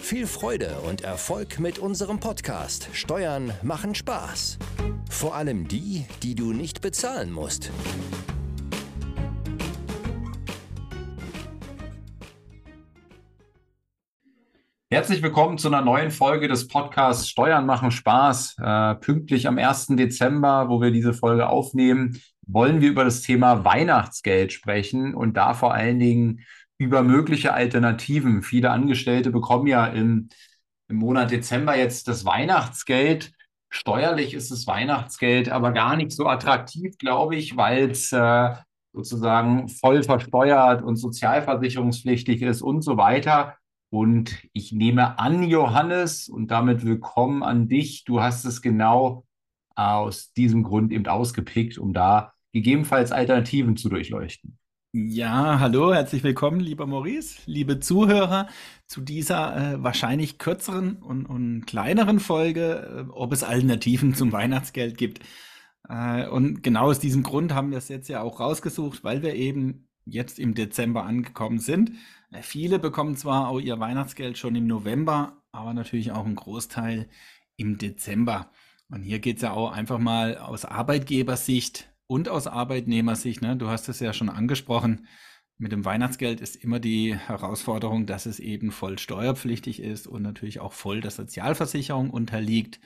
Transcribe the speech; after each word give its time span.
Viel 0.00 0.26
Freude 0.26 0.78
und 0.88 1.02
Erfolg 1.02 1.58
mit 1.58 1.78
unserem 1.78 2.18
Podcast 2.18 2.88
Steuern 2.92 3.52
machen 3.62 3.94
Spaß. 3.94 4.58
Vor 5.10 5.34
allem 5.34 5.68
die, 5.68 6.06
die 6.22 6.34
du 6.34 6.52
nicht 6.52 6.80
bezahlen 6.80 7.30
musst. 7.30 7.70
Herzlich 14.90 15.22
willkommen 15.22 15.58
zu 15.58 15.68
einer 15.68 15.82
neuen 15.82 16.10
Folge 16.10 16.48
des 16.48 16.66
Podcasts 16.68 17.28
Steuern 17.28 17.66
machen 17.66 17.90
Spaß. 17.90 18.56
Äh, 18.62 18.94
pünktlich 18.94 19.46
am 19.46 19.58
1. 19.58 19.88
Dezember, 19.88 20.70
wo 20.70 20.80
wir 20.80 20.90
diese 20.90 21.12
Folge 21.12 21.48
aufnehmen, 21.48 22.18
wollen 22.46 22.80
wir 22.80 22.88
über 22.88 23.04
das 23.04 23.20
Thema 23.20 23.64
Weihnachtsgeld 23.66 24.52
sprechen 24.52 25.14
und 25.14 25.36
da 25.36 25.52
vor 25.52 25.74
allen 25.74 25.98
Dingen 25.98 26.40
über 26.78 27.02
mögliche 27.02 27.52
Alternativen. 27.52 28.42
Viele 28.42 28.70
Angestellte 28.70 29.30
bekommen 29.30 29.66
ja 29.66 29.86
im, 29.86 30.28
im 30.88 30.96
Monat 30.96 31.30
Dezember 31.30 31.76
jetzt 31.76 32.08
das 32.08 32.24
Weihnachtsgeld. 32.24 33.32
Steuerlich 33.70 34.32
ist 34.32 34.50
das 34.50 34.66
Weihnachtsgeld 34.66 35.50
aber 35.50 35.72
gar 35.72 35.96
nicht 35.96 36.12
so 36.12 36.26
attraktiv, 36.26 36.96
glaube 36.98 37.36
ich, 37.36 37.56
weil 37.56 37.90
es 37.90 38.12
äh, 38.12 38.54
sozusagen 38.92 39.68
voll 39.68 40.02
versteuert 40.02 40.82
und 40.82 40.96
sozialversicherungspflichtig 40.96 42.42
ist 42.42 42.62
und 42.62 42.82
so 42.82 42.96
weiter. 42.96 43.56
Und 43.90 44.42
ich 44.52 44.72
nehme 44.72 45.18
an, 45.18 45.42
Johannes, 45.42 46.28
und 46.28 46.50
damit 46.50 46.84
willkommen 46.84 47.42
an 47.42 47.68
dich. 47.68 48.04
Du 48.04 48.20
hast 48.20 48.44
es 48.44 48.62
genau 48.62 49.24
aus 49.74 50.32
diesem 50.32 50.62
Grund 50.62 50.92
eben 50.92 51.06
ausgepickt, 51.06 51.78
um 51.78 51.92
da 51.92 52.32
gegebenenfalls 52.52 53.12
Alternativen 53.12 53.76
zu 53.76 53.88
durchleuchten. 53.88 54.57
Ja, 54.92 55.60
hallo, 55.60 55.92
herzlich 55.92 56.22
willkommen, 56.22 56.60
lieber 56.60 56.86
Maurice, 56.86 57.40
liebe 57.44 57.78
Zuhörer, 57.78 58.48
zu 58.86 59.02
dieser 59.02 59.74
äh, 59.74 59.82
wahrscheinlich 59.82 60.38
kürzeren 60.38 60.96
und, 60.96 61.26
und 61.26 61.66
kleineren 61.66 62.20
Folge, 62.20 63.06
äh, 63.06 63.10
ob 63.10 63.32
es 63.34 63.42
Alternativen 63.42 64.14
zum 64.14 64.32
Weihnachtsgeld 64.32 64.96
gibt. 64.96 65.20
Äh, 65.88 66.26
und 66.28 66.62
genau 66.62 66.86
aus 66.86 67.00
diesem 67.00 67.22
Grund 67.22 67.52
haben 67.52 67.70
wir 67.70 67.78
es 67.78 67.88
jetzt 67.88 68.08
ja 68.08 68.22
auch 68.22 68.40
rausgesucht, 68.40 69.04
weil 69.04 69.22
wir 69.22 69.34
eben 69.34 69.88
jetzt 70.06 70.38
im 70.38 70.54
Dezember 70.54 71.04
angekommen 71.04 71.58
sind 71.58 71.92
äh, 72.30 72.42
viele 72.42 72.78
bekommen 72.78 73.16
zwar 73.16 73.48
auch 73.48 73.60
ihr 73.60 73.78
Weihnachtsgeld 73.80 74.38
schon 74.38 74.54
im 74.54 74.66
November, 74.66 75.42
aber 75.52 75.74
natürlich 75.74 76.12
auch 76.12 76.26
ein 76.26 76.34
Großteil 76.34 77.08
im 77.56 77.78
Dezember. 77.78 78.50
Und 78.90 79.02
hier 79.02 79.18
geht 79.18 79.36
es 79.36 79.42
ja 79.42 79.52
auch 79.52 79.72
einfach 79.72 79.98
mal 79.98 80.38
aus 80.38 80.64
Arbeitgebersicht 80.64 81.90
und 82.08 82.28
aus 82.28 82.48
Arbeitnehmersicht. 82.48 83.42
Ne? 83.42 83.56
Du 83.56 83.68
hast 83.68 83.88
es 83.88 84.00
ja 84.00 84.12
schon 84.12 84.30
angesprochen. 84.30 85.06
Mit 85.58 85.72
dem 85.72 85.84
Weihnachtsgeld 85.84 86.40
ist 86.40 86.56
immer 86.56 86.80
die 86.80 87.16
Herausforderung, 87.16 88.06
dass 88.06 88.26
es 88.26 88.40
eben 88.40 88.72
voll 88.72 88.98
steuerpflichtig 88.98 89.80
ist 89.80 90.06
und 90.06 90.22
natürlich 90.22 90.60
auch 90.60 90.72
voll 90.72 91.00
der 91.00 91.10
Sozialversicherung 91.10 92.10
unterliegt. 92.10 92.80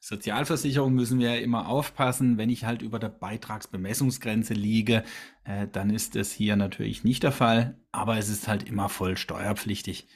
Sozialversicherung 0.00 0.94
müssen 0.94 1.20
wir 1.20 1.34
ja 1.34 1.40
immer 1.40 1.68
aufpassen. 1.68 2.38
Wenn 2.38 2.50
ich 2.50 2.64
halt 2.64 2.82
über 2.82 2.98
der 2.98 3.08
Beitragsbemessungsgrenze 3.08 4.54
liege, 4.54 5.04
äh, 5.44 5.68
dann 5.70 5.90
ist 5.90 6.16
das 6.16 6.32
hier 6.32 6.56
natürlich 6.56 7.04
nicht 7.04 7.22
der 7.22 7.30
Fall, 7.30 7.76
aber 7.92 8.18
es 8.18 8.28
ist 8.28 8.48
halt 8.48 8.64
immer 8.68 8.88
voll 8.88 9.16
steuerpflichtig. 9.16 10.08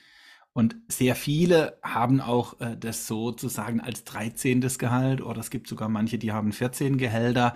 Und 0.52 0.76
sehr 0.88 1.14
viele 1.14 1.78
haben 1.82 2.20
auch 2.20 2.58
äh, 2.60 2.76
das 2.78 3.06
sozusagen 3.06 3.80
als 3.80 4.04
13. 4.04 4.60
Gehalt 4.78 5.20
oder 5.20 5.38
es 5.40 5.50
gibt 5.50 5.68
sogar 5.68 5.88
manche, 5.88 6.18
die 6.18 6.32
haben 6.32 6.50
14 6.50 6.98
Gehälter. 6.98 7.54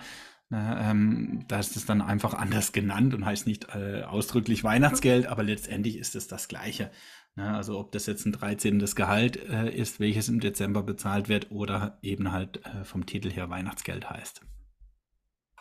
Ähm, 0.53 1.45
da 1.47 1.59
ist 1.59 1.77
es 1.77 1.85
dann 1.85 2.01
einfach 2.01 2.33
anders 2.33 2.73
genannt 2.73 3.13
und 3.13 3.25
heißt 3.25 3.47
nicht 3.47 3.73
äh, 3.73 4.03
ausdrücklich 4.03 4.63
Weihnachtsgeld, 4.63 5.27
aber 5.27 5.43
letztendlich 5.43 5.97
ist 5.97 6.15
es 6.15 6.27
das 6.27 6.47
Gleiche. 6.47 6.91
Ja, 7.37 7.55
also 7.55 7.79
ob 7.79 7.93
das 7.93 8.05
jetzt 8.07 8.25
ein 8.25 8.33
13. 8.33 8.79
Gehalt 8.93 9.37
äh, 9.49 9.69
ist, 9.73 10.01
welches 10.01 10.27
im 10.27 10.41
Dezember 10.41 10.83
bezahlt 10.83 11.29
wird 11.29 11.51
oder 11.51 11.97
eben 12.01 12.33
halt 12.33 12.65
äh, 12.65 12.83
vom 12.83 13.05
Titel 13.05 13.31
her 13.31 13.49
Weihnachtsgeld 13.49 14.09
heißt. 14.09 14.41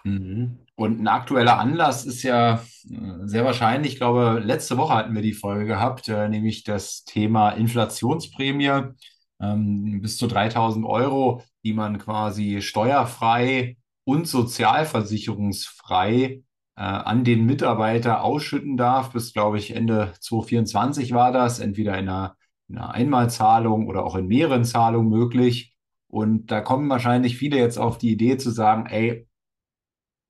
Mhm. 0.03 0.59
Und 0.75 1.00
ein 1.00 1.09
aktueller 1.09 1.59
Anlass 1.59 2.06
ist 2.06 2.23
ja 2.23 2.55
äh, 2.55 3.27
sehr 3.27 3.45
wahrscheinlich, 3.45 3.93
ich 3.93 3.99
glaube, 3.99 4.41
letzte 4.45 4.77
Woche 4.79 4.95
hatten 4.95 5.15
wir 5.15 5.23
die 5.23 5.34
Folge 5.34 5.67
gehabt, 5.67 6.09
äh, 6.09 6.29
nämlich 6.29 6.65
das 6.65 7.05
Thema 7.05 7.50
Inflationsprämie 7.50 8.93
ähm, 9.41 10.00
bis 10.03 10.17
zu 10.17 10.27
3000 10.27 10.84
Euro, 10.84 11.43
die 11.65 11.75
man 11.75 11.99
quasi 11.99 12.62
steuerfrei 12.62 13.77
und 14.10 14.26
sozialversicherungsfrei 14.26 16.43
äh, 16.76 16.81
an 16.81 17.22
den 17.22 17.47
Mitarbeiter 17.47 18.25
ausschütten 18.25 18.76
darf. 18.76 19.12
Bis, 19.12 19.32
glaube 19.32 19.59
ich, 19.59 19.76
Ende 19.76 20.15
2024 20.19 21.12
war 21.12 21.31
das, 21.31 21.60
entweder 21.60 21.97
in 21.97 22.09
einer, 22.09 22.37
in 22.69 22.78
einer 22.78 22.93
Einmalzahlung 22.93 23.87
oder 23.87 24.04
auch 24.04 24.16
in 24.16 24.26
mehreren 24.26 24.65
Zahlungen 24.65 25.10
möglich. 25.10 25.76
Und 26.09 26.50
da 26.50 26.60
kommen 26.60 26.91
wahrscheinlich 26.91 27.38
viele 27.38 27.59
jetzt 27.59 27.78
auf 27.78 27.99
die 27.99 28.10
Idee 28.10 28.37
zu 28.37 28.50
sagen, 28.50 28.87
ey, 28.87 29.28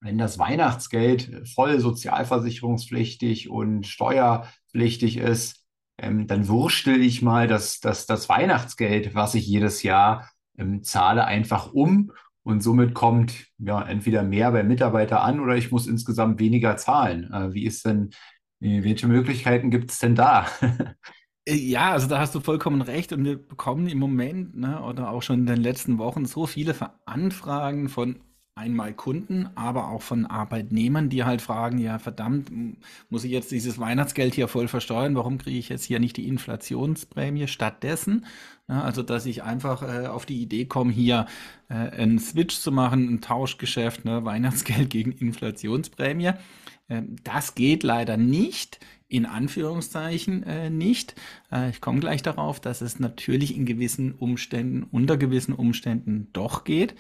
wenn 0.03 0.19
das 0.19 0.39
Weihnachtsgeld 0.39 1.49
voll 1.49 1.81
sozialversicherungspflichtig 1.81 3.49
und 3.49 3.87
steuerpflichtig 3.87 5.17
ist, 5.17 5.65
ähm, 5.97 6.27
dann 6.27 6.49
wurstel 6.49 7.03
ich 7.03 7.23
mal 7.23 7.49
das, 7.49 7.81
das, 7.81 8.05
das 8.05 8.29
Weihnachtsgeld, 8.29 9.15
was 9.15 9.35
ich 9.35 9.47
jedes 9.47 9.83
Jahr 9.83 10.29
ähm, 10.59 10.83
zahle, 10.83 11.25
einfach 11.25 11.73
um 11.73 12.13
und 12.51 12.63
somit 12.63 12.95
kommt 12.95 13.47
ja 13.59 13.83
entweder 13.83 14.23
mehr 14.23 14.51
bei 14.53 14.63
Mitarbeiter 14.63 15.23
an 15.23 15.41
oder 15.41 15.57
ich 15.57 15.71
muss 15.71 15.87
insgesamt 15.87 16.41
weniger 16.41 16.77
zahlen. 16.77 17.33
Äh, 17.33 17.53
wie 17.55 17.65
ist 17.65 17.85
denn, 17.85 18.11
äh, 18.61 18.83
welche 18.83 19.07
Möglichkeiten 19.07 19.71
gibt 19.71 19.91
es 19.91 19.99
denn 19.99 20.15
da? 20.15 20.47
Äh, 21.47 21.55
ja, 21.55 21.93
also 21.93 22.07
da 22.07 22.19
hast 22.19 22.35
du 22.35 22.41
vollkommen 22.41 22.83
recht 22.83 23.15
und 23.15 23.25
wir 23.25 23.39
bekommen 23.39 23.89
im 23.89 23.99
Moment 23.99 24.55
ne, 24.57 24.83
oder 24.83 25.11
auch 25.11 25.23
schon 25.23 25.41
in 25.41 25.47
den 25.47 25.63
letzten 25.63 25.97
Wochen 25.97 26.27
so 26.27 26.47
viele 26.47 26.75
Anfragen 27.07 27.89
von 27.89 28.21
einmal 28.61 28.93
Kunden, 28.93 29.49
aber 29.55 29.89
auch 29.89 30.03
von 30.03 30.27
Arbeitnehmern, 30.27 31.09
die 31.09 31.25
halt 31.25 31.41
fragen, 31.41 31.79
ja 31.79 31.99
verdammt, 31.99 32.51
muss 33.09 33.25
ich 33.25 33.31
jetzt 33.31 33.51
dieses 33.51 33.79
Weihnachtsgeld 33.79 34.35
hier 34.35 34.49
voll 34.49 34.69
versteuern? 34.69 35.17
Warum 35.17 35.39
kriege 35.39 35.59
ich 35.59 35.71
jetzt 35.71 35.85
hier 35.85 35.99
nicht 35.99 36.17
die 36.19 36.29
Inflationsprämie 36.29 37.49
stattdessen? 37.49 38.27
Ja, 38.69 38.83
also 38.83 39.03
dass 39.03 39.25
ich 39.25 39.43
einfach 39.43 39.83
äh, 39.83 40.07
auf 40.07 40.27
die 40.27 40.43
Idee 40.43 40.67
komme, 40.67 40.93
hier 40.93 41.27
äh, 41.71 41.75
einen 41.75 42.19
Switch 42.19 42.57
zu 42.57 42.71
machen, 42.71 43.09
ein 43.09 43.21
Tauschgeschäft, 43.23 44.05
ne, 44.05 44.25
Weihnachtsgeld 44.25 44.91
gegen 44.91 45.13
Inflationsprämie. 45.13 46.33
Äh, 46.89 47.03
das 47.25 47.55
geht 47.55 47.83
leider 47.83 48.19
nicht 48.19 48.79
in 49.11 49.27
Anführungszeichen 49.27 50.45
äh, 50.45 50.71
nicht. 50.71 51.17
Äh, 51.53 51.71
ich 51.71 51.81
komme 51.81 51.99
gleich 51.99 52.23
darauf, 52.23 52.61
dass 52.61 52.81
es 52.81 53.01
natürlich 53.01 53.57
in 53.57 53.67
gewissen 53.67 54.13
Umständen, 54.13 54.85
unter 54.85 55.17
gewissen 55.17 55.53
Umständen 55.53 56.29
doch 56.33 56.63
geht. 56.63 56.93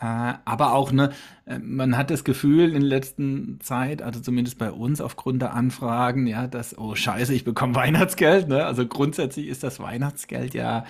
Äh, 0.00 0.34
aber 0.44 0.72
auch, 0.72 0.92
ne, 0.92 1.12
äh, 1.44 1.58
man 1.58 1.96
hat 1.96 2.10
das 2.10 2.24
Gefühl 2.24 2.74
in 2.74 2.80
letzter 2.80 3.22
Zeit, 3.60 4.00
also 4.00 4.20
zumindest 4.20 4.58
bei 4.58 4.72
uns 4.72 5.02
aufgrund 5.02 5.42
der 5.42 5.52
Anfragen, 5.52 6.26
ja, 6.26 6.46
dass, 6.46 6.76
oh 6.78 6.94
Scheiße, 6.94 7.34
ich 7.34 7.44
bekomme 7.44 7.74
Weihnachtsgeld. 7.76 8.48
Ne? 8.48 8.64
Also 8.64 8.86
grundsätzlich 8.86 9.46
ist 9.46 9.62
das 9.62 9.78
Weihnachtsgeld 9.78 10.54
ja 10.54 10.86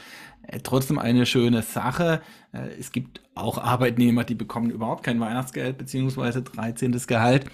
äh, 0.46 0.60
trotzdem 0.62 1.00
eine 1.00 1.26
schöne 1.26 1.62
Sache. 1.62 2.22
Äh, 2.52 2.68
es 2.78 2.92
gibt 2.92 3.20
auch 3.34 3.58
Arbeitnehmer, 3.58 4.22
die 4.22 4.36
bekommen 4.36 4.70
überhaupt 4.70 5.02
kein 5.02 5.18
Weihnachtsgeld, 5.18 5.76
beziehungsweise 5.76 6.42
13. 6.42 6.92
Gehalt. 7.08 7.46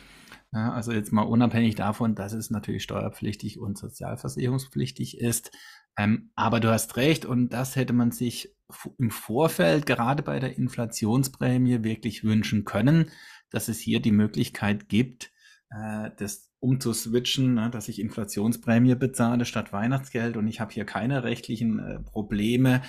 Ja, 0.54 0.72
also 0.72 0.92
jetzt 0.92 1.12
mal 1.12 1.22
unabhängig 1.22 1.74
davon, 1.74 2.14
dass 2.14 2.32
es 2.32 2.48
natürlich 2.50 2.84
steuerpflichtig 2.84 3.58
und 3.58 3.76
sozialversicherungspflichtig 3.76 5.18
ist. 5.18 5.50
Ähm, 5.98 6.30
aber 6.36 6.60
du 6.60 6.70
hast 6.70 6.96
recht 6.96 7.26
und 7.26 7.52
das 7.52 7.74
hätte 7.74 7.92
man 7.92 8.12
sich 8.12 8.54
im 8.98 9.10
Vorfeld 9.10 9.84
gerade 9.84 10.22
bei 10.22 10.38
der 10.38 10.56
Inflationsprämie 10.56 11.82
wirklich 11.82 12.22
wünschen 12.22 12.64
können, 12.64 13.10
dass 13.50 13.66
es 13.68 13.80
hier 13.80 14.00
die 14.00 14.12
Möglichkeit 14.12 14.88
gibt, 14.88 15.32
äh, 15.70 16.10
das 16.18 16.52
umzuswitchen, 16.60 17.54
ne, 17.54 17.68
dass 17.70 17.88
ich 17.88 18.00
Inflationsprämie 18.00 18.94
bezahle 18.94 19.46
statt 19.46 19.72
Weihnachtsgeld 19.72 20.36
und 20.36 20.46
ich 20.46 20.60
habe 20.60 20.72
hier 20.72 20.84
keine 20.84 21.24
rechtlichen 21.24 21.80
äh, 21.80 22.00
Probleme 22.00 22.80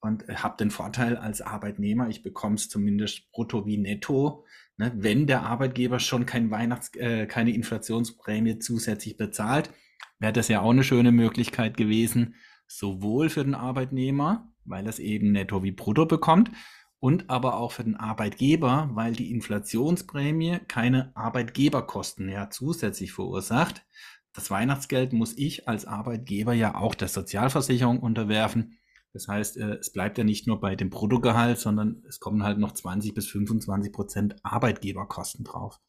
und 0.00 0.28
habe 0.28 0.58
den 0.58 0.70
Vorteil 0.70 1.16
als 1.16 1.40
Arbeitnehmer, 1.40 2.08
ich 2.10 2.22
bekomme 2.22 2.56
es 2.56 2.68
zumindest 2.68 3.32
brutto 3.32 3.66
wie 3.66 3.78
netto 3.78 4.44
Ne, 4.76 4.92
wenn 4.96 5.26
der 5.26 5.44
Arbeitgeber 5.44 6.00
schon 6.00 6.26
kein 6.26 6.50
Weihnachts-, 6.50 6.96
äh, 6.96 7.26
keine 7.26 7.54
Inflationsprämie 7.54 8.58
zusätzlich 8.58 9.16
bezahlt, 9.16 9.70
wäre 10.18 10.32
das 10.32 10.48
ja 10.48 10.60
auch 10.60 10.70
eine 10.70 10.82
schöne 10.82 11.12
Möglichkeit 11.12 11.76
gewesen, 11.76 12.34
sowohl 12.66 13.28
für 13.30 13.44
den 13.44 13.54
Arbeitnehmer, 13.54 14.50
weil 14.64 14.88
es 14.88 14.98
eben 14.98 15.32
netto 15.32 15.62
wie 15.62 15.70
brutto 15.70 16.06
bekommt, 16.06 16.50
und 16.98 17.28
aber 17.28 17.58
auch 17.58 17.72
für 17.72 17.84
den 17.84 17.96
Arbeitgeber, 17.96 18.88
weil 18.94 19.12
die 19.12 19.30
Inflationsprämie 19.30 20.60
keine 20.66 21.14
Arbeitgeberkosten 21.14 22.24
mehr 22.24 22.48
zusätzlich 22.50 23.12
verursacht. 23.12 23.84
Das 24.32 24.50
Weihnachtsgeld 24.50 25.12
muss 25.12 25.36
ich 25.36 25.68
als 25.68 25.84
Arbeitgeber 25.84 26.54
ja 26.54 26.74
auch 26.74 26.94
der 26.94 27.08
Sozialversicherung 27.08 28.00
unterwerfen. 28.00 28.78
Das 29.14 29.28
heißt, 29.28 29.56
äh, 29.56 29.76
es 29.76 29.92
bleibt 29.92 30.18
ja 30.18 30.24
nicht 30.24 30.46
nur 30.46 30.60
bei 30.60 30.74
dem 30.74 30.90
Bruttogehalt, 30.90 31.58
sondern 31.58 32.02
es 32.08 32.18
kommen 32.18 32.42
halt 32.42 32.58
noch 32.58 32.72
20 32.72 33.14
bis 33.14 33.28
25 33.28 33.92
Prozent 33.92 34.36
Arbeitgeberkosten 34.42 35.44
drauf. 35.44 35.80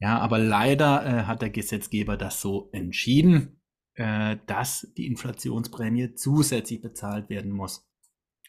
Ja, 0.00 0.18
aber 0.18 0.38
leider 0.38 1.04
äh, 1.06 1.22
hat 1.24 1.42
der 1.42 1.50
Gesetzgeber 1.50 2.16
das 2.16 2.40
so 2.40 2.70
entschieden, 2.72 3.60
äh, 3.94 4.38
dass 4.46 4.90
die 4.96 5.06
Inflationsprämie 5.06 6.14
zusätzlich 6.14 6.80
bezahlt 6.80 7.28
werden 7.28 7.52
muss. 7.52 7.86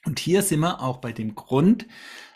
Und 0.05 0.19
hier 0.19 0.43
sind 0.43 0.61
wir 0.61 0.81
auch 0.81 0.97
bei 0.97 1.11
dem 1.11 1.33
Grund, 1.33 1.87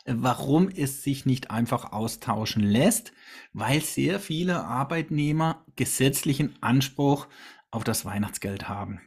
warum 0.05 0.69
es 0.69 1.03
sich 1.03 1.27
nicht 1.27 1.51
einfach 1.51 1.91
austauschen 1.91 2.63
lässt, 2.63 3.13
weil 3.53 3.81
sehr 3.81 4.19
viele 4.19 4.63
Arbeitnehmer 4.63 5.63
gesetzlichen 5.75 6.55
Anspruch 6.61 7.27
auf 7.69 7.83
das 7.83 8.05
Weihnachtsgeld 8.05 8.67
haben. 8.67 9.01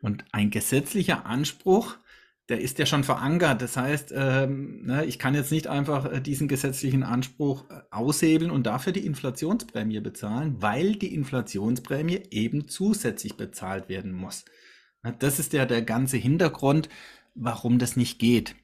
Und 0.00 0.24
ein 0.32 0.50
gesetzlicher 0.50 1.26
Anspruch, 1.26 1.96
der 2.48 2.60
ist 2.60 2.78
ja 2.78 2.86
schon 2.86 3.02
verankert. 3.02 3.60
Das 3.62 3.76
heißt, 3.76 4.12
ähm, 4.14 4.84
ne, 4.84 5.04
ich 5.04 5.18
kann 5.18 5.34
jetzt 5.34 5.50
nicht 5.50 5.66
einfach 5.66 6.10
äh, 6.10 6.20
diesen 6.20 6.48
gesetzlichen 6.48 7.02
Anspruch 7.02 7.68
äh, 7.70 7.80
aushebeln 7.90 8.50
und 8.50 8.66
dafür 8.66 8.92
die 8.92 9.06
Inflationsprämie 9.06 10.00
bezahlen, 10.00 10.56
weil 10.60 10.94
die 10.94 11.14
Inflationsprämie 11.14 12.22
eben 12.30 12.68
zusätzlich 12.68 13.36
bezahlt 13.36 13.88
werden 13.88 14.12
muss. 14.12 14.44
Das 15.18 15.38
ist 15.38 15.52
ja 15.52 15.66
der 15.66 15.82
ganze 15.82 16.16
Hintergrund, 16.16 16.88
warum 17.34 17.78
das 17.78 17.96
nicht 17.96 18.18
geht. 18.18 18.54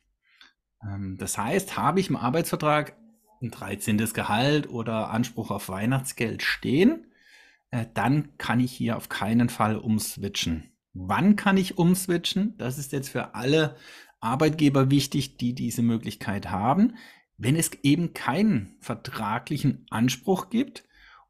Ähm, 0.83 1.17
das 1.19 1.39
heißt, 1.39 1.77
habe 1.77 2.01
ich 2.01 2.09
im 2.09 2.17
Arbeitsvertrag 2.17 2.97
ein 3.41 3.51
13. 3.51 3.99
Gehalt 4.13 4.69
oder 4.69 5.11
Anspruch 5.11 5.51
auf 5.51 5.69
Weihnachtsgeld 5.69 6.43
stehen, 6.43 7.07
äh, 7.71 7.87
dann 7.95 8.37
kann 8.39 8.61
ich 8.61 8.73
hier 8.73 8.97
auf 8.97 9.09
keinen 9.09 9.49
Fall 9.49 9.77
umswitchen. 9.77 10.72
Wann 10.95 11.37
kann 11.37 11.57
ich 11.57 11.79
umswitchen? 11.79 12.57
Das 12.59 12.79
ist 12.79 12.93
jetzt 12.93 13.09
für 13.09 13.35
alle 13.35 13.77
Arbeitgeber 14.21 14.91
wichtig, 14.91 15.37
die 15.37 15.55
diese 15.55 15.83
Möglichkeit 15.83 16.51
haben. 16.51 16.97
Wenn 17.39 17.57
es 17.57 17.73
eben 17.83 18.15
keinen 18.15 18.77
vertraglichen 18.81 19.87
Anspruch 19.91 20.51
gibt 20.51 20.85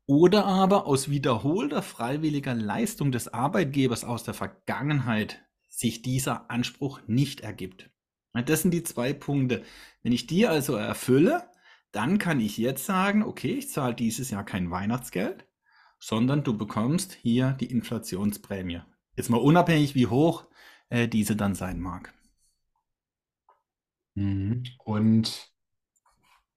oder 0.06 0.44
aber 0.44 0.87
aus 0.87 1.09
wiederholter 1.09 1.82
freiwilliger 1.82 2.55
Leistung 2.55 3.12
des 3.12 3.29
Arbeitgebers 3.29 4.05
aus 4.05 4.25
der 4.25 4.35
Vergangenheit 4.35 5.43
sich 5.69 6.03
dieser 6.03 6.50
Anspruch 6.50 7.00
nicht 7.06 7.41
ergibt. 7.41 7.91
Das 8.32 8.62
sind 8.62 8.73
die 8.73 8.82
zwei 8.82 9.12
Punkte. 9.12 9.62
Wenn 10.03 10.12
ich 10.12 10.26
die 10.26 10.47
also 10.47 10.75
erfülle, 10.75 11.44
dann 11.93 12.19
kann 12.19 12.41
ich 12.41 12.56
jetzt 12.59 12.87
sagen, 12.87 13.23
okay, 13.23 13.53
ich 13.53 13.70
zahle 13.70 13.94
dieses 13.94 14.31
Jahr 14.31 14.44
kein 14.44 14.70
Weihnachtsgeld, 14.70 15.47
sondern 15.99 16.43
du 16.43 16.56
bekommst 16.56 17.12
hier 17.12 17.53
die 17.61 17.67
Inflationsprämie. 17.67 18.81
Jetzt 19.17 19.31
mal 19.31 19.38
unabhängig, 19.38 19.94
wie 19.94 20.06
hoch 20.06 20.47
äh, 20.88 21.09
diese 21.09 21.37
dann 21.37 21.55
sein 21.55 21.81
mag. 21.81 22.12
Mhm. 24.14 24.64
Und 24.85 25.50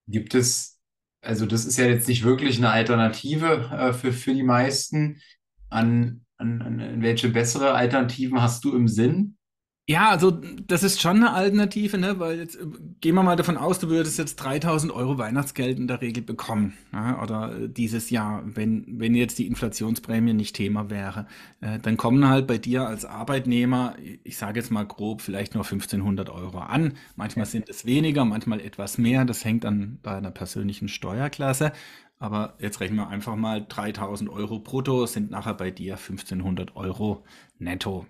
gibt 0.07 0.35
es, 0.35 0.79
also 1.21 1.45
das 1.45 1.65
ist 1.65 1.77
ja 1.77 1.85
jetzt 1.85 2.07
nicht 2.07 2.23
wirklich 2.23 2.57
eine 2.57 2.69
Alternative 2.69 3.69
äh, 3.71 3.93
für, 3.93 4.13
für 4.13 4.33
die 4.33 4.43
meisten. 4.43 5.21
An 5.69 6.25
an, 6.37 6.61
an 6.61 7.01
welche 7.01 7.29
bessere 7.29 7.73
Alternativen 7.73 8.41
hast 8.41 8.63
du 8.63 8.75
im 8.75 8.87
Sinn? 8.87 9.37
Ja, 9.87 10.09
also 10.09 10.31
das 10.31 10.81
ist 10.81 10.99
schon 10.99 11.17
eine 11.17 11.33
Alternative, 11.33 11.99
ne? 11.99 12.19
weil 12.19 12.39
jetzt 12.39 12.55
äh, 12.55 12.65
gehen 13.01 13.13
wir 13.13 13.21
mal 13.21 13.35
davon 13.35 13.55
aus, 13.55 13.77
du 13.77 13.87
würdest 13.87 14.17
jetzt 14.17 14.37
3000 14.37 14.91
Euro 14.91 15.19
Weihnachtsgeld 15.19 15.77
in 15.77 15.87
der 15.87 16.01
Regel 16.01 16.23
bekommen 16.23 16.73
ja? 16.91 17.21
oder 17.21 17.55
äh, 17.55 17.69
dieses 17.69 18.09
Jahr, 18.09 18.41
wenn, 18.45 18.99
wenn 18.99 19.13
jetzt 19.13 19.37
die 19.37 19.45
Inflationsprämie 19.45 20.33
nicht 20.33 20.55
Thema 20.55 20.89
wäre. 20.89 21.27
Äh, 21.61 21.77
dann 21.77 21.97
kommen 21.97 22.27
halt 22.27 22.47
bei 22.47 22.57
dir 22.57 22.87
als 22.87 23.05
Arbeitnehmer, 23.05 23.95
ich 24.23 24.37
sage 24.37 24.59
jetzt 24.59 24.71
mal 24.71 24.87
grob, 24.87 25.21
vielleicht 25.21 25.53
nur 25.53 25.63
1500 25.63 26.31
Euro 26.31 26.57
an. 26.57 26.93
Manchmal 27.15 27.45
sind 27.45 27.69
es 27.69 27.85
weniger, 27.85 28.25
manchmal 28.25 28.61
etwas 28.61 28.97
mehr. 28.97 29.23
Das 29.23 29.45
hängt 29.45 29.65
an 29.65 29.99
deiner 30.01 30.31
persönlichen 30.31 30.87
Steuerklasse. 30.87 31.73
Aber 32.17 32.55
jetzt 32.59 32.79
rechnen 32.79 32.97
wir 32.97 33.09
einfach 33.09 33.35
mal 33.35 33.63
3000 33.67 34.31
Euro 34.31 34.57
brutto 34.57 35.05
sind 35.05 35.29
nachher 35.29 35.53
bei 35.53 35.69
dir 35.69 35.93
1500 35.97 36.75
Euro 36.75 37.23
netto. 37.59 38.07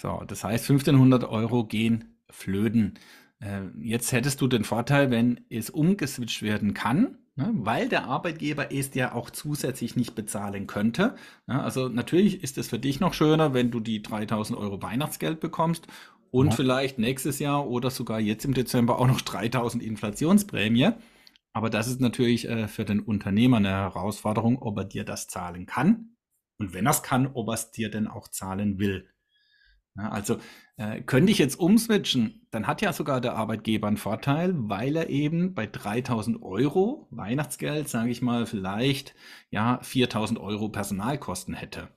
So, 0.00 0.22
das 0.26 0.44
heißt 0.44 0.64
1500 0.70 1.24
Euro 1.24 1.64
gehen 1.64 2.16
flöten. 2.30 2.94
Äh, 3.38 3.62
jetzt 3.82 4.12
hättest 4.12 4.40
du 4.40 4.48
den 4.48 4.64
Vorteil, 4.64 5.10
wenn 5.10 5.40
es 5.50 5.68
umgeswitcht 5.68 6.40
werden 6.42 6.72
kann, 6.72 7.18
ne, 7.36 7.50
weil 7.52 7.88
der 7.88 8.04
Arbeitgeber 8.04 8.72
es 8.72 8.94
ja 8.94 9.12
auch 9.12 9.28
zusätzlich 9.28 9.96
nicht 9.96 10.14
bezahlen 10.14 10.66
könnte. 10.66 11.16
Ja, 11.46 11.60
also 11.60 11.88
natürlich 11.88 12.42
ist 12.42 12.56
es 12.56 12.68
für 12.68 12.78
dich 12.78 13.00
noch 13.00 13.12
schöner, 13.12 13.52
wenn 13.52 13.70
du 13.70 13.80
die 13.80 14.02
3000 14.02 14.58
Euro 14.58 14.80
Weihnachtsgeld 14.80 15.38
bekommst 15.38 15.86
und 16.30 16.48
ja. 16.48 16.52
vielleicht 16.52 16.98
nächstes 16.98 17.38
Jahr 17.38 17.68
oder 17.68 17.90
sogar 17.90 18.20
jetzt 18.20 18.46
im 18.46 18.54
Dezember 18.54 18.98
auch 18.98 19.06
noch 19.06 19.20
3000 19.20 19.82
Inflationsprämie. 19.82 20.92
Aber 21.52 21.68
das 21.68 21.88
ist 21.88 22.00
natürlich 22.00 22.48
äh, 22.48 22.68
für 22.68 22.86
den 22.86 23.00
Unternehmer 23.00 23.58
eine 23.58 23.68
Herausforderung, 23.68 24.62
ob 24.62 24.78
er 24.78 24.84
dir 24.84 25.04
das 25.04 25.26
zahlen 25.26 25.66
kann 25.66 26.16
und 26.58 26.72
wenn 26.72 26.86
er 26.86 26.92
es 26.92 27.02
kann, 27.02 27.26
ob 27.34 27.48
er 27.48 27.54
es 27.54 27.70
dir 27.70 27.90
denn 27.90 28.06
auch 28.06 28.28
zahlen 28.28 28.78
will. 28.78 29.08
Also 29.96 30.38
äh, 30.76 31.00
könnte 31.02 31.32
ich 31.32 31.38
jetzt 31.38 31.58
umswitchen, 31.58 32.46
dann 32.50 32.66
hat 32.66 32.80
ja 32.80 32.92
sogar 32.92 33.20
der 33.20 33.34
Arbeitgeber 33.34 33.88
einen 33.88 33.96
Vorteil, 33.96 34.52
weil 34.54 34.96
er 34.96 35.10
eben 35.10 35.54
bei 35.54 35.66
3000 35.66 36.42
Euro 36.42 37.08
Weihnachtsgeld, 37.10 37.88
sage 37.88 38.10
ich 38.10 38.22
mal, 38.22 38.46
vielleicht 38.46 39.14
ja 39.50 39.80
4000 39.82 40.38
Euro 40.38 40.68
Personalkosten 40.68 41.54
hätte. 41.54 41.88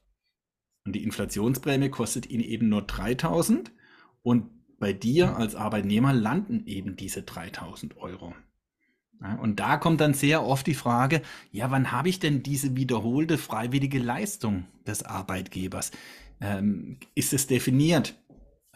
Und 0.85 0.95
die 0.95 1.03
Inflationsprämie 1.03 1.89
kostet 1.89 2.29
ihn 2.29 2.41
eben 2.41 2.67
nur 2.69 2.81
3000 2.81 3.71
und 4.21 4.49
bei 4.79 4.91
dir 4.91 5.37
als 5.37 5.55
Arbeitnehmer 5.55 6.13
landen 6.13 6.65
eben 6.65 6.97
diese 6.97 7.23
3000 7.23 7.95
Euro. 7.97 8.33
Und 9.41 9.61
da 9.61 9.77
kommt 9.77 10.01
dann 10.01 10.13
sehr 10.13 10.45
oft 10.45 10.67
die 10.67 10.73
Frage, 10.73 11.21
ja, 11.51 11.71
wann 11.71 11.93
habe 11.93 12.09
ich 12.09 12.19
denn 12.19 12.43
diese 12.43 12.75
wiederholte 12.75 13.37
freiwillige 13.37 13.99
Leistung 13.99 14.65
des 14.85 15.03
Arbeitgebers? 15.03 15.91
Ähm, 16.43 16.99
ist 17.15 17.33
es 17.33 17.47
definiert? 17.47 18.15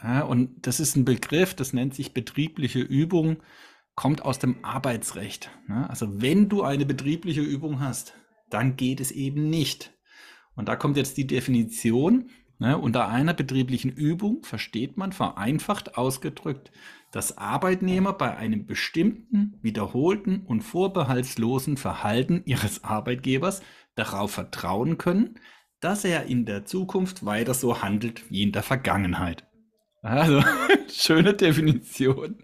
Ja, 0.02 0.22
und 0.22 0.66
das 0.66 0.80
ist 0.80 0.96
ein 0.96 1.06
Begriff, 1.06 1.54
das 1.54 1.74
nennt 1.74 1.94
sich 1.96 2.14
betriebliche 2.14 2.80
Übung, 2.80 3.38
kommt 3.96 4.22
aus 4.22 4.40
dem 4.40 4.64
Arbeitsrecht. 4.64 5.52
Ja, 5.68 5.88
also 5.88 6.22
wenn 6.22 6.50
du 6.50 6.64
eine 6.64 6.86
betriebliche 6.86 7.42
Übung 7.42 7.80
hast, 7.80 8.14
dann 8.50 8.78
geht 8.78 9.02
es 9.02 9.12
eben 9.12 9.50
nicht. 9.50 9.92
Und 10.56 10.70
da 10.70 10.76
kommt 10.76 10.98
jetzt 10.98 11.18
die 11.18 11.28
Definition. 11.28 12.30
Ne, 12.60 12.76
unter 12.76 13.08
einer 13.08 13.36
betrieblichen 13.36 13.92
Übung 13.92 14.44
versteht 14.44 14.98
man 14.98 15.12
vereinfacht 15.12 15.96
ausgedrückt 15.96 16.72
dass 17.12 17.38
Arbeitnehmer 17.38 18.14
bei 18.14 18.36
einem 18.36 18.66
bestimmten, 18.66 19.58
wiederholten 19.62 20.42
und 20.46 20.62
vorbehaltslosen 20.62 21.78
Verhalten 21.78 22.44
ihres 22.46 22.84
Arbeitgebers 22.84 23.62
darauf 23.96 24.32
vertrauen 24.32 24.98
können, 24.98 25.40
dass 25.80 26.04
er 26.04 26.26
in 26.26 26.46
der 26.46 26.66
Zukunft 26.66 27.26
weiter 27.26 27.54
so 27.54 27.82
handelt 27.82 28.30
wie 28.32 28.44
in 28.44 28.52
der 28.52 28.64
Vergangenheit. 28.64 29.46
Also, 30.02 30.44
schöne 30.90 31.34
Definition. 31.34 32.44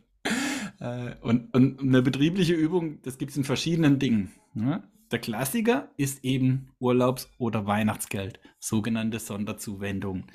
Äh, 0.79 1.15
und, 1.21 1.53
und 1.53 1.79
eine 1.79 2.01
betriebliche 2.01 2.53
Übung, 2.53 3.01
das 3.03 3.17
gibt 3.17 3.31
es 3.31 3.37
in 3.37 3.43
verschiedenen 3.43 3.99
Dingen. 3.99 4.33
Ne? 4.53 4.83
Der 5.11 5.19
Klassiker 5.19 5.91
ist 5.97 6.23
eben 6.23 6.71
Urlaubs- 6.79 7.29
oder 7.37 7.65
Weihnachtsgeld, 7.65 8.39
sogenannte 8.59 9.19
Sonderzuwendung. 9.19 10.25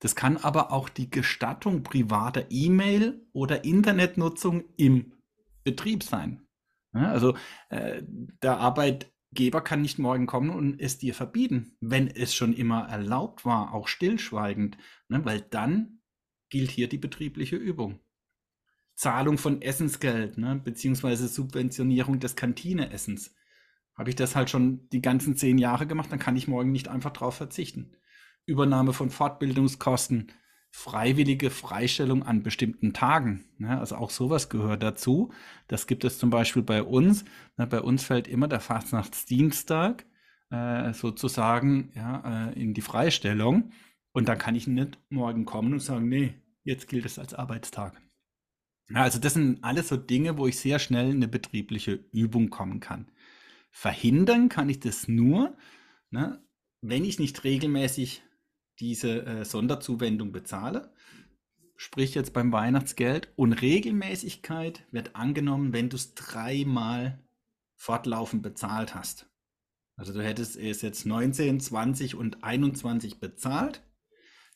Das 0.00 0.14
kann 0.14 0.36
aber 0.36 0.70
auch 0.70 0.88
die 0.88 1.10
Gestattung 1.10 1.82
privater 1.82 2.46
E-Mail 2.50 3.26
oder 3.32 3.64
Internetnutzung 3.64 4.64
im 4.76 5.12
Betrieb 5.64 6.02
sein. 6.02 6.46
Ja, 6.94 7.10
also 7.10 7.34
äh, 7.68 8.02
der 8.42 8.60
Arbeitgeber 9.30 9.60
kann 9.60 9.82
nicht 9.82 9.98
morgen 9.98 10.26
kommen 10.26 10.50
und 10.50 10.80
es 10.80 10.98
dir 10.98 11.14
verbieten, 11.14 11.76
wenn 11.80 12.08
es 12.08 12.34
schon 12.34 12.54
immer 12.54 12.88
erlaubt 12.88 13.44
war, 13.44 13.74
auch 13.74 13.86
stillschweigend, 13.86 14.78
ne, 15.08 15.24
weil 15.24 15.42
dann 15.42 16.00
gilt 16.48 16.70
hier 16.70 16.88
die 16.88 16.98
betriebliche 16.98 17.56
Übung. 17.56 18.00
Zahlung 18.94 19.38
von 19.38 19.60
Essensgeld, 19.60 20.38
ne, 20.38 20.56
beziehungsweise 20.56 21.28
Subventionierung 21.28 22.20
des 22.20 22.36
Kantineessens. 22.36 23.34
Habe 23.96 24.10
ich 24.10 24.16
das 24.16 24.34
halt 24.34 24.48
schon 24.48 24.88
die 24.90 25.02
ganzen 25.02 25.36
zehn 25.36 25.58
Jahre 25.58 25.86
gemacht, 25.86 26.10
dann 26.10 26.18
kann 26.18 26.36
ich 26.36 26.48
morgen 26.48 26.72
nicht 26.72 26.88
einfach 26.88 27.12
darauf 27.12 27.34
verzichten. 27.34 27.92
Übernahme 28.46 28.92
von 28.92 29.10
Fortbildungskosten, 29.10 30.32
freiwillige 30.70 31.50
Freistellung 31.50 32.22
an 32.22 32.42
bestimmten 32.42 32.92
Tagen. 32.92 33.44
Ne? 33.58 33.78
Also 33.78 33.96
auch 33.96 34.10
sowas 34.10 34.48
gehört 34.48 34.82
dazu. 34.82 35.32
Das 35.66 35.86
gibt 35.86 36.04
es 36.04 36.18
zum 36.18 36.30
Beispiel 36.30 36.62
bei 36.62 36.82
uns. 36.82 37.24
Ne? 37.56 37.66
Bei 37.66 37.80
uns 37.80 38.04
fällt 38.04 38.28
immer 38.28 38.48
der 38.48 38.60
Fastnachtsdienstag 38.60 40.04
äh, 40.50 40.92
sozusagen 40.92 41.90
ja, 41.94 42.50
äh, 42.50 42.60
in 42.60 42.74
die 42.74 42.80
Freistellung. 42.80 43.72
Und 44.12 44.28
dann 44.28 44.38
kann 44.38 44.54
ich 44.54 44.66
nicht 44.66 44.98
morgen 45.10 45.44
kommen 45.44 45.72
und 45.72 45.80
sagen, 45.80 46.08
nee, 46.08 46.34
jetzt 46.64 46.88
gilt 46.88 47.06
es 47.06 47.18
als 47.18 47.34
Arbeitstag. 47.34 48.00
Ja, 48.90 49.02
also 49.02 49.18
das 49.18 49.34
sind 49.34 49.62
alles 49.62 49.88
so 49.88 49.96
Dinge, 49.96 50.38
wo 50.38 50.46
ich 50.46 50.58
sehr 50.58 50.78
schnell 50.78 51.10
in 51.10 51.16
eine 51.16 51.28
betriebliche 51.28 51.92
Übung 52.12 52.50
kommen 52.50 52.80
kann. 52.80 53.10
Verhindern 53.70 54.48
kann 54.48 54.68
ich 54.68 54.80
das 54.80 55.08
nur, 55.08 55.56
ne, 56.10 56.42
wenn 56.80 57.04
ich 57.04 57.18
nicht 57.18 57.44
regelmäßig 57.44 58.22
diese 58.80 59.24
äh, 59.26 59.44
Sonderzuwendung 59.44 60.32
bezahle, 60.32 60.92
sprich 61.76 62.14
jetzt 62.14 62.32
beim 62.32 62.52
Weihnachtsgeld, 62.52 63.32
und 63.36 63.52
Regelmäßigkeit 63.52 64.84
wird 64.90 65.16
angenommen, 65.16 65.72
wenn 65.72 65.88
du 65.88 65.96
es 65.96 66.14
dreimal 66.14 67.22
fortlaufend 67.76 68.42
bezahlt 68.42 68.94
hast. 68.94 69.28
Also 69.96 70.12
du 70.12 70.22
hättest 70.22 70.56
es 70.56 70.82
jetzt 70.82 71.06
19, 71.06 71.60
20 71.60 72.14
und 72.14 72.44
21 72.44 73.18
bezahlt, 73.18 73.82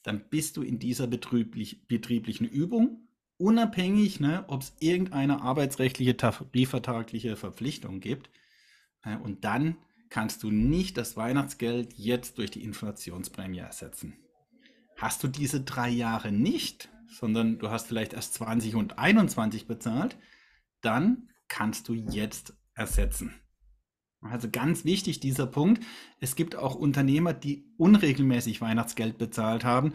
dann 0.02 0.28
bist 0.28 0.56
du 0.56 0.62
in 0.62 0.78
dieser 0.78 1.06
betrieblich, 1.06 1.86
betrieblichen 1.86 2.46
Übung, 2.48 3.08
unabhängig, 3.38 4.20
ne, 4.20 4.44
ob 4.48 4.62
es 4.62 4.74
irgendeine 4.80 5.42
arbeitsrechtliche, 5.42 6.16
tarifvertragliche 6.16 7.36
Verpflichtung 7.36 8.00
gibt. 8.00 8.30
Äh, 9.04 9.16
und 9.16 9.44
dann 9.44 9.76
kannst 10.12 10.42
du 10.42 10.50
nicht 10.50 10.98
das 10.98 11.16
Weihnachtsgeld 11.16 11.94
jetzt 11.94 12.36
durch 12.36 12.50
die 12.50 12.62
Inflationsprämie 12.62 13.60
ersetzen. 13.60 14.12
Hast 14.98 15.24
du 15.24 15.26
diese 15.26 15.62
drei 15.62 15.88
Jahre 15.88 16.30
nicht, 16.30 16.90
sondern 17.08 17.58
du 17.58 17.70
hast 17.70 17.86
vielleicht 17.86 18.12
erst 18.12 18.34
20 18.34 18.74
und 18.74 18.98
21 18.98 19.66
bezahlt, 19.66 20.18
dann 20.82 21.30
kannst 21.48 21.88
du 21.88 21.94
jetzt 21.94 22.52
ersetzen. 22.74 23.32
Also 24.20 24.50
ganz 24.50 24.84
wichtig 24.84 25.20
dieser 25.20 25.46
Punkt. 25.46 25.82
Es 26.20 26.36
gibt 26.36 26.56
auch 26.56 26.74
Unternehmer, 26.74 27.32
die 27.32 27.64
unregelmäßig 27.78 28.60
Weihnachtsgeld 28.60 29.16
bezahlt 29.16 29.64
haben. 29.64 29.94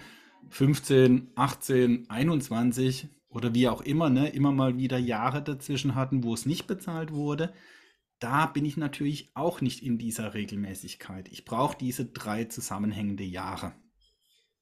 15, 0.50 1.30
18, 1.36 2.10
21 2.10 3.08
oder 3.30 3.54
wie 3.54 3.68
auch 3.68 3.82
immer, 3.82 4.10
ne, 4.10 4.30
immer 4.30 4.52
mal 4.52 4.80
wieder 4.80 4.98
Jahre 4.98 5.44
dazwischen 5.44 5.94
hatten, 5.94 6.24
wo 6.24 6.34
es 6.34 6.48
nicht 6.48 6.66
bezahlt 6.66 7.12
wurde. 7.12 7.54
Da 8.20 8.48
bin 8.48 8.66
ich 8.66 8.78
natürlich 8.78 9.32
auch 9.36 9.62
nicht 9.62 9.84
in 9.84 9.98
dieser 9.98 10.34
Regelmäßigkeit. 10.34 11.30
Ich 11.30 11.46
brauche 11.46 11.78
diese 11.78 12.06
drei 12.06 12.46
zusammenhängende 12.46 13.24
Jahre. 13.24 13.74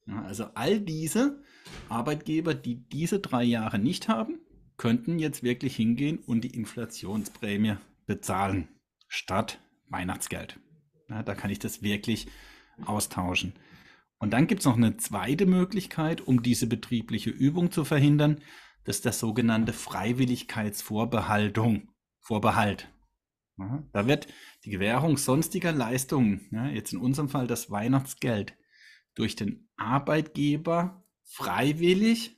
Ja, 0.07 0.23
also 0.23 0.45
all 0.55 0.81
diese 0.81 1.41
Arbeitgeber, 1.89 2.53
die 2.53 2.87
diese 2.87 3.19
drei 3.19 3.43
Jahre 3.43 3.79
nicht 3.79 4.07
haben, 4.07 4.39
könnten 4.77 5.19
jetzt 5.19 5.41
wirklich 5.41 5.75
hingehen 5.75 6.19
und 6.19 6.43
die 6.43 6.53
Inflationsprämie 6.53 7.77
bezahlen 8.05 8.67
statt 9.07 9.59
Weihnachtsgeld. 9.89 10.59
Ja, 11.09 11.23
da 11.23 11.33
kann 11.33 11.49
ich 11.49 11.59
das 11.59 11.81
wirklich 11.81 12.27
austauschen. 12.85 13.53
Und 14.17 14.31
dann 14.31 14.47
gibt 14.47 14.61
es 14.61 14.65
noch 14.65 14.77
eine 14.77 14.95
zweite 14.97 15.45
Möglichkeit, 15.45 16.21
um 16.21 16.41
diese 16.41 16.65
betriebliche 16.67 17.29
Übung 17.29 17.71
zu 17.71 17.85
verhindern. 17.85 18.41
Das 18.83 18.97
ist 18.97 19.05
der 19.05 19.13
sogenannte 19.13 19.71
Freiwilligkeitsvorbehaltung. 19.73 21.89
Vorbehalt. 22.19 22.89
Ja, 23.57 23.83
da 23.93 24.07
wird 24.07 24.27
die 24.65 24.69
Gewährung 24.69 25.17
sonstiger 25.17 25.71
Leistungen, 25.71 26.47
ja, 26.51 26.67
jetzt 26.67 26.93
in 26.93 26.99
unserem 26.99 27.29
Fall 27.29 27.47
das 27.47 27.71
Weihnachtsgeld, 27.71 28.55
durch 29.13 29.35
den 29.35 29.69
Arbeitgeber 29.77 31.03
freiwillig 31.23 32.35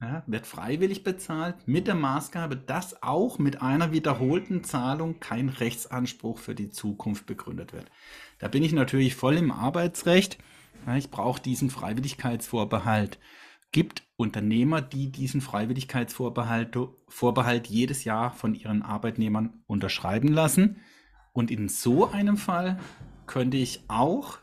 ja, 0.00 0.22
wird 0.26 0.46
freiwillig 0.46 1.02
bezahlt 1.02 1.66
mit 1.66 1.86
der 1.86 1.94
Maßgabe, 1.94 2.56
dass 2.56 3.02
auch 3.02 3.38
mit 3.38 3.62
einer 3.62 3.92
wiederholten 3.92 4.64
Zahlung 4.64 5.20
kein 5.20 5.48
Rechtsanspruch 5.48 6.38
für 6.38 6.54
die 6.54 6.70
Zukunft 6.70 7.26
begründet 7.26 7.72
wird. 7.72 7.90
Da 8.38 8.48
bin 8.48 8.62
ich 8.62 8.72
natürlich 8.72 9.14
voll 9.14 9.36
im 9.36 9.50
Arbeitsrecht. 9.50 10.38
Ja, 10.86 10.96
ich 10.96 11.10
brauche 11.10 11.40
diesen 11.40 11.70
Freiwilligkeitsvorbehalt. 11.70 13.18
Gibt 13.72 14.03
Unternehmer, 14.16 14.80
die 14.80 15.10
diesen 15.10 15.40
Freiwilligkeitsvorbehalt 15.40 16.78
Vorbehalt 17.08 17.66
jedes 17.66 18.04
Jahr 18.04 18.32
von 18.32 18.54
ihren 18.54 18.82
Arbeitnehmern 18.82 19.62
unterschreiben 19.66 20.28
lassen. 20.28 20.76
Und 21.32 21.50
in 21.50 21.68
so 21.68 22.08
einem 22.08 22.36
Fall 22.36 22.78
könnte 23.26 23.56
ich 23.56 23.82
auch 23.88 24.38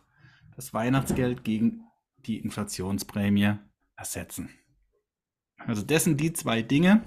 das 0.56 0.74
Weihnachtsgeld 0.74 1.44
gegen 1.44 1.84
die 2.26 2.38
Inflationsprämie 2.40 3.54
ersetzen. 3.96 4.50
Also 5.58 5.82
das 5.84 6.04
sind 6.04 6.20
die 6.20 6.34
zwei 6.34 6.62
Dinge, 6.62 7.04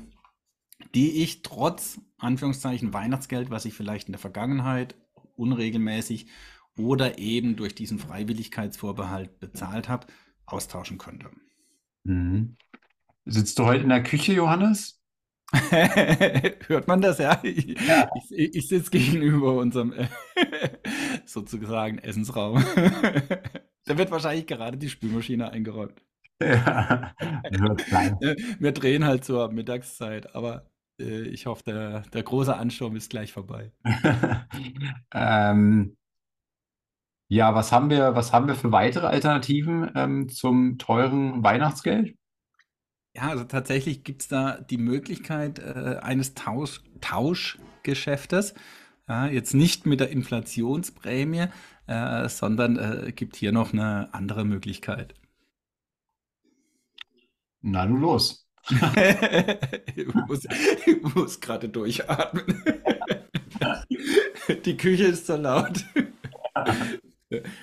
die 0.95 1.23
ich 1.23 1.43
trotz 1.43 2.01
Anführungszeichen 2.19 2.93
Weihnachtsgeld, 2.93 3.51
was 3.51 3.65
ich 3.65 3.75
vielleicht 3.75 4.09
in 4.09 4.13
der 4.13 4.21
Vergangenheit 4.21 4.95
unregelmäßig 5.37 6.29
oder 6.77 7.19
eben 7.19 7.57
durch 7.57 7.75
diesen 7.75 7.99
Freiwilligkeitsvorbehalt 7.99 9.39
bezahlt 9.39 9.89
habe, 9.89 10.07
austauschen 10.47 10.99
könnte. 10.99 11.31
Mhm. 12.05 12.57
Sitzt 13.27 13.59
du 13.59 13.65
heute 13.65 13.83
in 13.83 13.89
der 13.89 14.03
Küche, 14.03 14.33
Johannes? 14.33 15.01
Hört 16.67 16.89
man 16.89 17.01
das, 17.01 17.19
ja? 17.19 17.39
Ich, 17.43 17.79
ja. 17.87 18.09
ich, 18.31 18.55
ich 18.55 18.69
sitze 18.69 18.91
gegenüber 18.91 19.55
unserem 19.55 19.93
äh, 19.93 20.09
sozusagen 21.27 21.99
Essensraum. 21.99 22.65
da 23.85 23.99
wird 23.99 24.11
wahrscheinlich 24.11 24.47
gerade 24.47 24.77
die 24.77 24.91
Spülmaschine 24.91 25.51
eingeräumt. 25.51 26.03
Ja, 26.43 27.15
Wir 28.59 28.73
drehen 28.73 29.05
halt 29.05 29.25
zur 29.25 29.53
Mittagszeit, 29.53 30.35
aber 30.35 30.69
äh, 31.01 31.23
ich 31.29 31.47
hoffe, 31.47 31.63
der, 31.65 32.01
der 32.13 32.23
große 32.23 32.55
Ansturm 32.55 32.97
ist 32.97 33.09
gleich 33.11 33.33
vorbei. 33.33 33.73
ähm, 35.15 35.97
ja, 37.29 37.55
was 37.55 37.73
haben 37.73 37.91
wir, 37.91 38.15
was 38.15 38.33
haben 38.33 38.47
wir 38.49 38.55
für 38.55 38.73
weitere 38.73 39.07
Alternativen 39.07 39.91
ähm, 39.95 40.29
zum 40.29 40.79
teuren 40.79 41.43
Weihnachtsgeld? 41.43 42.17
Ja, 43.17 43.29
also 43.29 43.45
tatsächlich 43.45 44.03
gibt 44.03 44.23
es 44.23 44.29
da 44.29 44.59
die 44.59 44.79
Möglichkeit 44.79 45.61
äh, 45.61 45.99
eines 46.03 46.35
Tausch, 46.35 46.83
Tauschgeschäftes. 47.01 48.55
Ja, 49.09 49.27
jetzt 49.27 49.55
nicht 49.55 49.87
mit 49.87 50.01
der 50.01 50.11
Inflationsprämie, 50.11 51.47
äh, 51.87 52.29
sondern 52.29 52.77
äh, 52.77 53.13
gibt 53.13 53.37
hier 53.37 53.53
noch 53.53 53.73
eine 53.73 54.13
andere 54.13 54.45
Möglichkeit. 54.45 55.15
Na, 57.61 57.87
du 57.87 57.97
los. 57.97 58.49
ich 59.97 60.15
muss, 60.15 60.47
muss 61.15 61.41
gerade 61.41 61.69
durchatmen. 61.69 62.63
Die 64.65 64.77
Küche 64.77 65.05
ist 65.05 65.27
so 65.27 65.37
laut. 65.37 65.85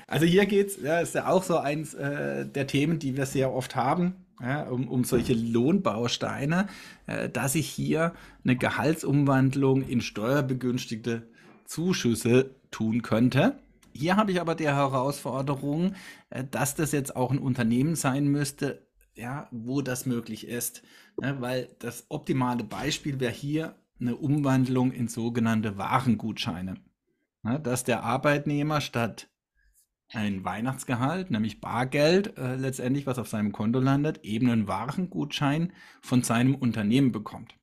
Also 0.07 0.25
hier 0.25 0.45
geht 0.45 0.67
es, 0.67 0.81
ja, 0.81 0.99
ist 0.99 1.15
ja 1.15 1.27
auch 1.27 1.43
so 1.43 1.57
eins 1.57 1.93
äh, 1.93 2.45
der 2.45 2.67
Themen, 2.67 2.99
die 2.99 3.17
wir 3.17 3.25
sehr 3.25 3.53
oft 3.53 3.75
haben, 3.75 4.15
ja, 4.41 4.63
um, 4.63 4.87
um 4.87 5.03
solche 5.03 5.33
Lohnbausteine, 5.33 6.67
äh, 7.07 7.29
dass 7.29 7.55
ich 7.55 7.69
hier 7.69 8.13
eine 8.43 8.55
Gehaltsumwandlung 8.55 9.83
in 9.83 10.01
steuerbegünstigte 10.01 11.27
Zuschüsse 11.65 12.55
tun 12.71 13.01
könnte. 13.01 13.59
Hier 13.93 14.15
habe 14.15 14.31
ich 14.31 14.41
aber 14.41 14.55
die 14.55 14.67
Herausforderung, 14.67 15.93
äh, 16.29 16.43
dass 16.49 16.75
das 16.75 16.91
jetzt 16.91 17.15
auch 17.15 17.31
ein 17.31 17.39
Unternehmen 17.39 17.95
sein 17.95 18.27
müsste, 18.27 18.87
ja, 19.15 19.47
wo 19.51 19.81
das 19.81 20.05
möglich 20.05 20.47
ist. 20.47 20.83
Ne, 21.19 21.37
weil 21.39 21.69
das 21.79 22.05
optimale 22.09 22.63
Beispiel 22.63 23.19
wäre 23.19 23.33
hier 23.33 23.75
eine 23.99 24.15
Umwandlung 24.15 24.91
in 24.91 25.07
sogenannte 25.07 25.77
Warengutscheine. 25.77 26.75
Ne, 27.43 27.59
dass 27.59 27.83
der 27.83 28.03
Arbeitnehmer 28.03 28.81
statt 28.81 29.27
ein 30.13 30.43
Weihnachtsgehalt, 30.43 31.31
nämlich 31.31 31.61
Bargeld, 31.61 32.37
äh, 32.37 32.55
letztendlich, 32.55 33.05
was 33.07 33.19
auf 33.19 33.27
seinem 33.27 33.51
Konto 33.51 33.79
landet, 33.79 34.23
eben 34.23 34.49
einen 34.49 34.67
Warengutschein 34.67 35.73
von 36.01 36.23
seinem 36.23 36.55
Unternehmen 36.55 37.11
bekommt. 37.11 37.55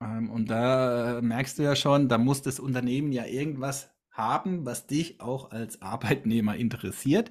Ähm, 0.00 0.30
und 0.30 0.50
da 0.50 1.20
merkst 1.22 1.58
du 1.58 1.62
ja 1.62 1.76
schon, 1.76 2.08
da 2.08 2.18
muss 2.18 2.42
das 2.42 2.60
Unternehmen 2.60 3.12
ja 3.12 3.24
irgendwas 3.24 3.90
haben, 4.10 4.66
was 4.66 4.86
dich 4.86 5.20
auch 5.20 5.50
als 5.50 5.82
Arbeitnehmer 5.82 6.56
interessiert. 6.56 7.30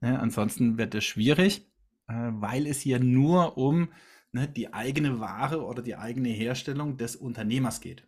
Ne, 0.00 0.18
ansonsten 0.18 0.78
wird 0.78 0.94
es 0.94 1.04
schwierig. 1.04 1.72
Äh, 2.08 2.32
weil 2.34 2.66
es 2.66 2.80
hier 2.80 2.98
nur 2.98 3.56
um 3.56 3.88
ne, 4.32 4.48
die 4.48 4.72
eigene 4.72 5.20
Ware 5.20 5.64
oder 5.64 5.82
die 5.82 5.96
eigene 5.96 6.28
Herstellung 6.28 6.96
des 6.96 7.16
Unternehmers 7.16 7.80
geht. 7.80 8.06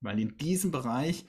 Weil 0.00 0.20
in 0.20 0.36
diesem 0.36 0.70
Bereich 0.70 1.26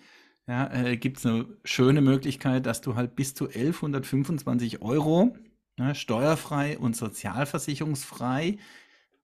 ja, 0.47 0.71
äh, 0.71 0.97
gibt 0.97 1.17
es 1.17 1.25
eine 1.25 1.47
schöne 1.63 2.01
Möglichkeit, 2.01 2.65
dass 2.65 2.81
du 2.81 2.95
halt 2.95 3.15
bis 3.15 3.33
zu 3.33 3.45
1125 3.45 4.81
Euro 4.81 5.35
ne, 5.77 5.95
steuerfrei 5.95 6.77
und 6.77 6.95
sozialversicherungsfrei 6.95 8.57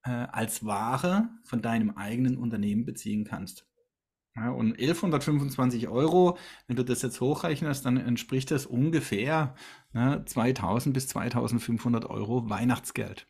äh, 0.04 0.10
als 0.10 0.64
Ware 0.64 1.30
von 1.44 1.62
deinem 1.62 1.90
eigenen 1.96 2.36
Unternehmen 2.36 2.84
beziehen 2.84 3.24
kannst. 3.24 3.66
Ja, 4.34 4.50
und 4.50 4.78
1125 4.80 5.88
Euro, 5.88 6.38
wenn 6.66 6.76
du 6.76 6.84
das 6.84 7.02
jetzt 7.02 7.20
hochrechnest, 7.20 7.84
dann 7.84 7.98
entspricht 7.98 8.50
das 8.50 8.64
ungefähr 8.64 9.54
ne, 9.92 10.24
2000 10.24 10.94
bis 10.94 11.08
2500 11.08 12.06
Euro 12.06 12.48
Weihnachtsgeld, 12.48 13.28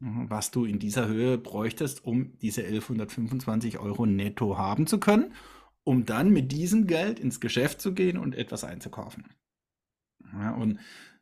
was 0.00 0.50
du 0.50 0.64
in 0.64 0.78
dieser 0.78 1.06
Höhe 1.06 1.36
bräuchtest, 1.36 2.04
um 2.04 2.38
diese 2.38 2.62
1125 2.62 3.78
Euro 3.78 4.06
netto 4.06 4.56
haben 4.56 4.86
zu 4.86 4.98
können, 4.98 5.34
um 5.84 6.04
dann 6.04 6.30
mit 6.30 6.52
diesem 6.52 6.86
Geld 6.86 7.18
ins 7.18 7.40
Geschäft 7.40 7.80
zu 7.80 7.94
gehen 7.94 8.18
und 8.18 8.34
etwas 8.34 8.64
einzukaufen. 8.64 9.24
Ja, 10.32 10.52
und 10.52 10.78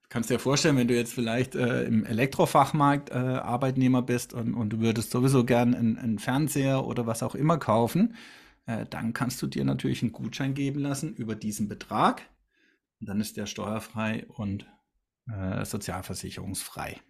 kannst 0.09 0.31
dir 0.31 0.39
vorstellen, 0.39 0.77
wenn 0.77 0.89
du 0.89 0.95
jetzt 0.95 1.15
vielleicht 1.15 1.55
äh, 1.55 1.85
im 1.85 2.05
Elektrofachmarkt 2.05 3.11
äh, 3.11 3.15
Arbeitnehmer 3.15 4.03
bist 4.03 4.35
und, 4.35 4.55
und 4.55 4.71
du 4.71 4.81
würdest 4.81 5.11
sowieso 5.11 5.45
gern 5.45 5.75
einen, 5.75 5.99
einen 5.99 6.19
Fernseher 6.19 6.85
oder 6.85 7.07
was 7.07 7.23
auch 7.23 7.35
immer 7.35 7.59
kaufen, 7.59 8.15
äh, 8.67 8.87
dann 8.89 9.13
kannst 9.13 9.41
du 9.43 9.47
dir 9.47 9.65
natürlich 9.65 10.03
einen 10.03 10.13
Gutschein 10.13 10.55
geben 10.55 10.81
lassen 10.81 11.15
über 11.15 11.35
diesen 11.35 11.69
Betrag. 11.69 12.23
Und 13.01 13.09
dann 13.09 13.21
ist 13.21 13.37
der 13.37 13.47
steuerfrei 13.47 14.27
und 14.29 14.67
äh, 15.31 15.65
sozialversicherungsfrei. 15.65 17.01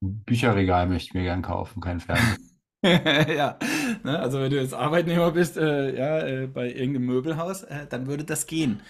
Bücherregal 0.00 0.86
möchte 0.86 1.08
ich 1.08 1.14
mir 1.14 1.22
gern 1.22 1.40
kaufen, 1.40 1.80
kein 1.80 2.00
Fernseher. 2.00 2.36
ja, 3.34 3.58
ne, 4.02 4.18
also 4.18 4.40
wenn 4.40 4.50
du 4.50 4.60
jetzt 4.60 4.74
Arbeitnehmer 4.74 5.30
bist, 5.30 5.56
äh, 5.56 5.96
ja, 5.96 6.18
äh, 6.20 6.46
bei 6.46 6.72
irgendeinem 6.72 7.06
Möbelhaus, 7.06 7.62
äh, 7.62 7.86
dann 7.88 8.06
würde 8.06 8.24
das 8.24 8.46
gehen. 8.46 8.80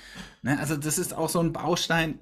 Ne, 0.43 0.59
also 0.59 0.77
das 0.77 0.99
ist 0.99 1.15
auch 1.15 1.29
so 1.29 1.41
ein 1.41 1.53
Baustein, 1.53 2.19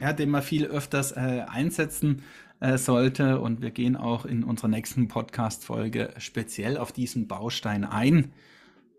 ja, 0.00 0.12
den 0.12 0.30
man 0.30 0.42
viel 0.42 0.66
öfters 0.66 1.12
äh, 1.12 1.44
einsetzen 1.48 2.22
äh, 2.60 2.78
sollte. 2.78 3.40
Und 3.40 3.60
wir 3.60 3.70
gehen 3.70 3.96
auch 3.96 4.24
in 4.24 4.44
unserer 4.44 4.68
nächsten 4.68 5.08
Podcast-Folge 5.08 6.14
speziell 6.18 6.78
auf 6.78 6.92
diesen 6.92 7.28
Baustein 7.28 7.84
ein, 7.84 8.32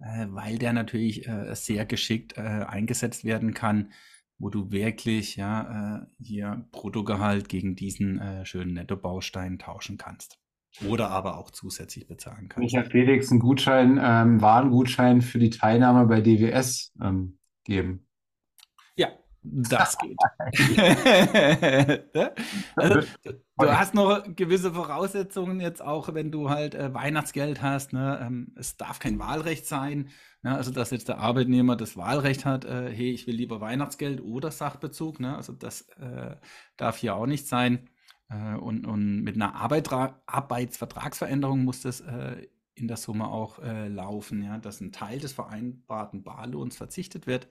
äh, 0.02 0.28
weil 0.30 0.58
der 0.58 0.74
natürlich 0.74 1.28
sehr 1.54 1.86
geschickt 1.86 2.38
eingesetzt 2.38 3.24
werden 3.26 3.54
kann, 3.54 3.92
wo 4.38 4.50
du 4.50 4.72
wirklich 4.72 5.36
ja, 5.38 6.06
hier 6.20 6.68
Bruttogehalt 6.72 7.48
gegen 7.48 7.76
diesen 7.76 8.46
schönen 8.46 8.74
Nettobaustein 8.74 9.60
tauschen 9.60 9.98
kannst. 9.98 10.43
Oder 10.88 11.10
aber 11.10 11.38
auch 11.38 11.52
zusätzlich 11.52 12.08
bezahlen 12.08 12.50
kannst. 12.50 12.72
Ich 12.72 12.78
habe 12.78 12.90
Felix 12.90 13.30
einen 13.30 13.40
Gutschein, 13.40 14.00
ähm, 14.02 14.42
Warengutschein 14.42 15.22
für 15.22 15.38
die 15.38 15.52
Teilnahme 15.52 16.08
bei 16.08 16.20
DWS 16.22 16.94
ähm, 17.02 17.38
geben. 17.64 18.08
Ja, 18.96 19.10
das 19.44 19.98
geht. 20.00 20.18
also, 22.76 23.02
du 23.58 23.72
hast 23.72 23.94
noch 23.94 24.24
gewisse 24.36 24.74
Voraussetzungen 24.74 25.60
jetzt 25.60 25.82
auch, 25.82 26.14
wenn 26.16 26.32
du 26.32 26.50
halt 26.50 26.74
äh, 26.74 26.92
Weihnachtsgeld 26.94 27.62
hast. 27.62 27.94
Ne? 27.94 28.20
Ähm, 28.22 28.54
es 28.56 28.76
darf 28.76 28.98
kein 28.98 29.20
Wahlrecht 29.20 29.68
sein. 29.68 30.10
Ne? 30.42 30.56
Also, 30.56 30.72
dass 30.72 30.90
jetzt 30.90 31.08
der 31.08 31.20
Arbeitnehmer 31.20 31.76
das 31.76 31.98
Wahlrecht 31.98 32.46
hat, 32.46 32.66
äh, 32.66 32.90
hey, 32.92 33.12
ich 33.12 33.28
will 33.28 33.36
lieber 33.36 33.62
Weihnachtsgeld 33.62 34.22
oder 34.22 34.50
Sachbezug. 34.50 35.20
Ne? 35.20 35.36
Also, 35.36 35.54
das 35.54 35.82
äh, 36.00 36.36
darf 36.78 36.98
hier 36.98 37.16
auch 37.16 37.28
nicht 37.28 37.48
sein. 37.48 37.90
Äh, 38.30 38.56
und, 38.56 38.86
und 38.86 39.22
mit 39.22 39.36
einer 39.36 39.56
Arbeit, 39.56 39.92
Arbeitsvertragsveränderung 39.92 41.64
muss 41.64 41.82
das 41.82 42.02
äh, 42.02 42.48
in 42.76 42.88
der 42.88 42.98
Summe 42.98 43.28
auch 43.28 43.60
äh, 43.60 43.88
laufen, 43.88 44.44
ja, 44.44 44.58
dass 44.58 44.82
ein 44.82 44.92
Teil 44.92 45.20
des 45.20 45.34
vereinbarten 45.34 46.24
Barlohns 46.24 46.76
verzichtet 46.76 47.28
wird. 47.28 47.48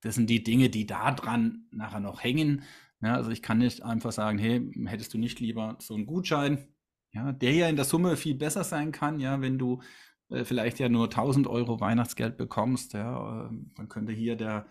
Das 0.00 0.14
sind 0.14 0.28
die 0.30 0.42
Dinge, 0.42 0.70
die 0.70 0.86
da 0.86 1.12
dran 1.12 1.66
nachher 1.70 2.00
noch 2.00 2.22
hängen. 2.22 2.62
Ja, 3.02 3.14
also 3.14 3.30
ich 3.30 3.42
kann 3.42 3.58
nicht 3.58 3.82
einfach 3.82 4.12
sagen, 4.12 4.38
hey, 4.38 4.70
hättest 4.86 5.14
du 5.14 5.18
nicht 5.18 5.40
lieber 5.40 5.76
so 5.80 5.94
einen 5.94 6.06
Gutschein, 6.06 6.68
ja, 7.12 7.32
der 7.32 7.52
ja 7.52 7.68
in 7.68 7.76
der 7.76 7.84
Summe 7.84 8.16
viel 8.16 8.34
besser 8.34 8.64
sein 8.64 8.92
kann, 8.92 9.20
ja, 9.20 9.40
wenn 9.40 9.58
du 9.58 9.82
äh, 10.30 10.44
vielleicht 10.44 10.78
ja 10.78 10.88
nur 10.88 11.04
1000 11.04 11.46
Euro 11.46 11.80
Weihnachtsgeld 11.80 12.36
bekommst, 12.36 12.92
ja, 12.94 13.46
äh, 13.46 13.50
dann 13.76 13.88
könnte 13.88 14.12
hier 14.12 14.36
der 14.36 14.66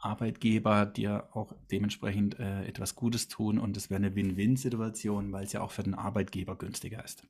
Arbeitgeber 0.00 0.86
dir 0.86 1.28
auch 1.32 1.54
dementsprechend 1.70 2.38
äh, 2.38 2.64
etwas 2.64 2.94
Gutes 2.94 3.28
tun 3.28 3.58
und 3.58 3.76
es 3.76 3.90
wäre 3.90 3.98
eine 3.98 4.14
Win-Win-Situation, 4.14 5.32
weil 5.32 5.44
es 5.44 5.52
ja 5.52 5.60
auch 5.60 5.70
für 5.70 5.82
den 5.82 5.94
Arbeitgeber 5.94 6.56
günstiger 6.56 7.04
ist. 7.04 7.26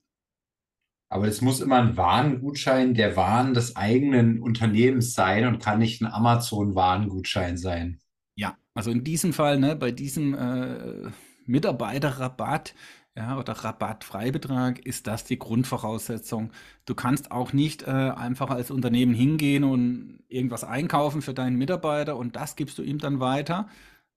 Aber 1.13 1.27
es 1.27 1.41
muss 1.41 1.61
immer 1.61 1.83
ein 1.83 1.97
Warengutschein 1.97 2.95
der 2.95 3.17
Waren 3.17 3.53
des 3.53 3.75
eigenen 3.75 4.41
Unternehmens 4.41 5.15
sein 5.15 5.45
und 5.47 5.61
kann 5.61 5.81
nicht 5.81 6.01
ein 6.01 6.07
Amazon-Warengutschein 6.07 7.57
sein. 7.57 7.99
Ja, 8.37 8.57
also 8.75 8.93
in 8.93 9.03
diesem 9.03 9.33
Fall, 9.33 9.59
ne, 9.59 9.75
bei 9.75 9.91
diesem 9.91 10.35
äh, 10.35 11.11
Mitarbeiterrabatt, 11.47 12.75
ja, 13.17 13.39
oder 13.39 13.53
Rabattfreibetrag 13.53 14.79
ist 14.87 15.07
das 15.07 15.25
die 15.25 15.39
Grundvoraussetzung. 15.39 16.53
Du 16.87 16.95
kannst 16.95 17.33
auch 17.33 17.53
nicht 17.53 17.83
äh, 17.83 17.91
einfach 17.91 18.51
als 18.51 18.71
Unternehmen 18.71 19.15
hingehen 19.15 19.65
und 19.65 20.23
irgendwas 20.29 20.65
einkaufen 20.65 21.21
für 21.23 21.35
deinen 21.35 21.57
Mitarbeiter 21.57 22.17
und 22.17 22.37
das 22.37 22.57
gibst 22.57 22.79
du 22.79 22.83
ihm 22.83 22.99
dann 22.99 23.19
weiter, 23.21 23.69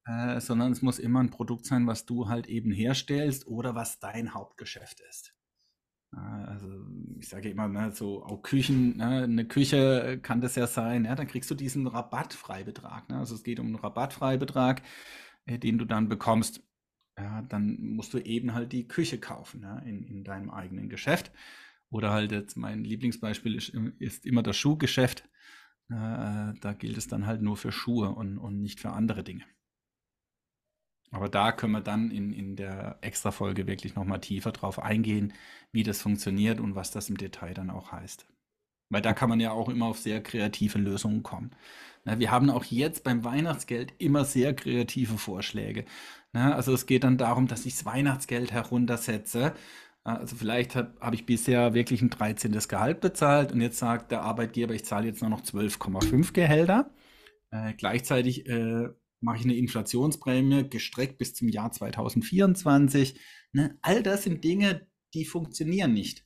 äh, 0.06 0.40
sondern 0.40 0.72
es 0.72 0.82
muss 0.82 1.00
immer 1.00 1.22
ein 1.22 1.32
Produkt 1.32 1.66
sein, 1.66 1.88
was 1.88 2.06
du 2.06 2.30
halt 2.30 2.48
eben 2.48 2.72
herstellst 2.72 3.48
oder 3.48 3.76
was 3.76 4.00
dein 4.00 4.34
Hauptgeschäft 4.34 5.00
ist. 5.10 5.34
Also 6.16 6.68
ich 7.20 7.28
sage 7.30 7.50
immer, 7.50 7.68
ne, 7.68 7.92
so 7.92 8.24
auch 8.24 8.44
Küchen, 8.44 8.98
ne, 8.98 9.24
eine 9.24 9.46
Küche 9.46 10.20
kann 10.22 10.42
das 10.42 10.56
ja 10.56 10.68
sein, 10.68 11.06
ja, 11.06 11.16
dann 11.16 11.28
kriegst 11.28 11.50
du 11.50 11.56
diesen 11.56 11.88
Rabattfreibetrag. 11.88 13.10
Ne? 13.10 13.18
Also 13.18 13.34
es 13.34 13.44
geht 13.44 13.60
um 13.60 13.68
einen 13.68 13.76
Rabattfreibetrag, 13.76 14.84
äh, 15.46 15.58
den 15.58 15.80
du 15.80 15.86
dann 15.86 16.10
bekommst 16.10 16.62
ja, 17.18 17.42
dann 17.44 17.78
musst 17.80 18.14
du 18.14 18.20
eben 18.20 18.54
halt 18.54 18.72
die 18.72 18.88
Küche 18.88 19.20
kaufen 19.20 19.62
ja, 19.62 19.80
in, 19.80 20.04
in 20.04 20.24
deinem 20.24 20.50
eigenen 20.50 20.90
Geschäft. 20.90 21.32
Oder 21.90 22.12
halt 22.12 22.32
jetzt 22.32 22.58
mein 22.58 22.84
Lieblingsbeispiel 22.84 23.56
ist, 23.56 23.70
ist 24.00 24.26
immer 24.26 24.42
das 24.42 24.58
Schuhgeschäft. 24.58 25.30
Äh, 25.90 26.54
da 26.60 26.76
gilt 26.78 26.98
es 26.98 27.08
dann 27.08 27.28
halt 27.28 27.42
nur 27.42 27.56
für 27.58 27.72
Schuhe 27.72 28.10
und, 28.10 28.38
und 28.40 28.62
nicht 28.62 28.80
für 28.80 28.92
andere 28.92 29.24
Dinge. 29.24 29.46
Aber 31.12 31.30
da 31.30 31.52
können 31.52 31.74
wir 31.74 31.82
dann 31.82 32.10
in, 32.10 32.34
in 32.34 32.56
der 32.56 32.98
Extra-Folge 33.02 33.68
wirklich 33.68 33.94
nochmal 33.94 34.20
tiefer 34.20 34.52
drauf 34.52 34.80
eingehen, 34.80 35.34
wie 35.72 35.84
das 35.84 36.02
funktioniert 36.02 36.60
und 36.60 36.74
was 36.74 36.90
das 36.90 37.10
im 37.10 37.18
Detail 37.18 37.54
dann 37.54 37.70
auch 37.70 37.92
heißt. 37.92 38.26
Weil 38.94 39.02
da 39.02 39.14
kann 39.14 39.30
man 39.30 39.40
ja 39.40 39.52
auch 39.52 39.70
immer 39.70 39.88
auf 39.88 40.00
sehr 40.00 40.22
kreative 40.22 40.78
Lösungen 40.78 41.24
kommen. 41.24 41.52
Na, 42.06 42.20
wir 42.20 42.32
haben 42.32 42.50
auch 42.50 42.66
jetzt 42.66 43.04
beim 43.04 43.24
Weihnachtsgeld 43.24 43.94
immer 43.98 44.26
sehr 44.26 44.54
kreative 44.54 45.18
Vorschläge. 45.18 45.86
Na, 46.34 46.54
also 46.56 46.74
es 46.74 46.86
geht 46.86 47.04
dann 47.04 47.18
darum, 47.18 47.48
dass 47.48 47.66
ich 47.66 47.74
das 47.76 47.86
Weihnachtsgeld 47.86 48.52
heruntersetze. 48.52 49.54
Also 50.04 50.36
vielleicht 50.36 50.76
habe 50.76 50.94
hab 51.00 51.14
ich 51.14 51.26
bisher 51.26 51.74
wirklich 51.74 52.02
ein 52.02 52.10
13. 52.10 52.52
Gehalt 52.68 53.00
bezahlt 53.00 53.52
und 53.52 53.62
jetzt 53.62 53.78
sagt 53.78 54.12
der 54.12 54.22
Arbeitgeber, 54.22 54.74
ich 54.74 54.84
zahle 54.84 55.08
jetzt 55.08 55.22
nur 55.22 55.30
noch 55.30 55.42
12,5 55.42 56.34
Gehälter. 56.34 56.92
Äh, 57.52 57.74
gleichzeitig 57.76 58.48
äh, 58.48 58.90
mache 59.22 59.38
ich 59.38 59.44
eine 59.46 59.56
Inflationsprämie 59.56 60.70
gestreckt 60.70 61.18
bis 61.18 61.34
zum 61.34 61.48
Jahr 61.48 61.72
2024. 61.72 63.20
Ne? 63.54 63.78
All 63.82 64.04
das 64.04 64.24
sind 64.24 64.44
Dinge, 64.44 64.88
die 65.14 65.24
funktionieren 65.24 65.94
nicht. 65.94 66.26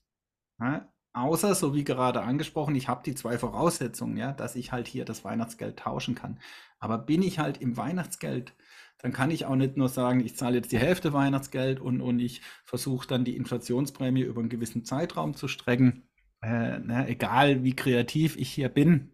Ja? 0.59 0.91
Außer, 1.17 1.55
so 1.55 1.73
wie 1.73 1.83
gerade 1.83 2.21
angesprochen, 2.21 2.75
ich 2.75 2.87
habe 2.87 3.01
die 3.03 3.15
zwei 3.15 3.39
Voraussetzungen, 3.39 4.17
ja, 4.17 4.33
dass 4.33 4.55
ich 4.55 4.71
halt 4.71 4.87
hier 4.87 5.03
das 5.03 5.23
Weihnachtsgeld 5.23 5.79
tauschen 5.79 6.13
kann. 6.13 6.39
Aber 6.79 6.99
bin 6.99 7.23
ich 7.23 7.39
halt 7.39 7.59
im 7.59 7.75
Weihnachtsgeld, 7.75 8.53
dann 8.99 9.13
kann 9.13 9.31
ich 9.31 9.45
auch 9.45 9.55
nicht 9.55 9.77
nur 9.77 9.89
sagen, 9.89 10.19
ich 10.19 10.35
zahle 10.35 10.57
jetzt 10.57 10.71
die 10.71 10.77
Hälfte 10.77 11.13
Weihnachtsgeld 11.13 11.79
und, 11.79 12.01
und 12.01 12.19
ich 12.19 12.41
versuche 12.65 13.07
dann 13.07 13.25
die 13.25 13.35
Inflationsprämie 13.35 14.21
über 14.21 14.41
einen 14.41 14.49
gewissen 14.49 14.85
Zeitraum 14.85 15.35
zu 15.35 15.47
strecken. 15.47 16.03
Äh, 16.41 16.79
na, 16.83 17.07
egal 17.07 17.63
wie 17.63 17.75
kreativ 17.75 18.37
ich 18.37 18.49
hier 18.51 18.69
bin. 18.69 19.11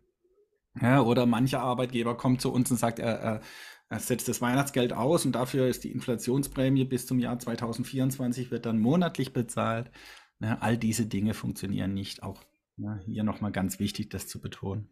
Ja, 0.81 1.01
oder 1.01 1.25
mancher 1.25 1.61
Arbeitgeber 1.61 2.17
kommt 2.17 2.41
zu 2.41 2.51
uns 2.51 2.69
und 2.69 2.77
sagt, 2.77 2.99
er, 2.99 3.19
er, 3.19 3.41
er 3.89 3.99
setzt 3.99 4.27
das 4.27 4.41
Weihnachtsgeld 4.41 4.91
aus 4.91 5.25
und 5.25 5.33
dafür 5.33 5.67
ist 5.67 5.85
die 5.85 5.91
Inflationsprämie 5.91 6.83
bis 6.83 7.05
zum 7.05 7.19
Jahr 7.19 7.39
2024 7.39 8.51
wird 8.51 8.65
dann 8.65 8.79
monatlich 8.79 9.31
bezahlt. 9.31 9.89
Ne, 10.43 10.61
all 10.61 10.77
diese 10.77 11.05
Dinge 11.05 11.33
funktionieren 11.33 11.93
nicht. 11.93 12.21
Auch 12.21 12.43
ne, 12.75 13.01
hier 13.05 13.23
nochmal 13.23 13.53
ganz 13.53 13.79
wichtig, 13.79 14.09
das 14.09 14.27
zu 14.27 14.41
betonen. 14.41 14.89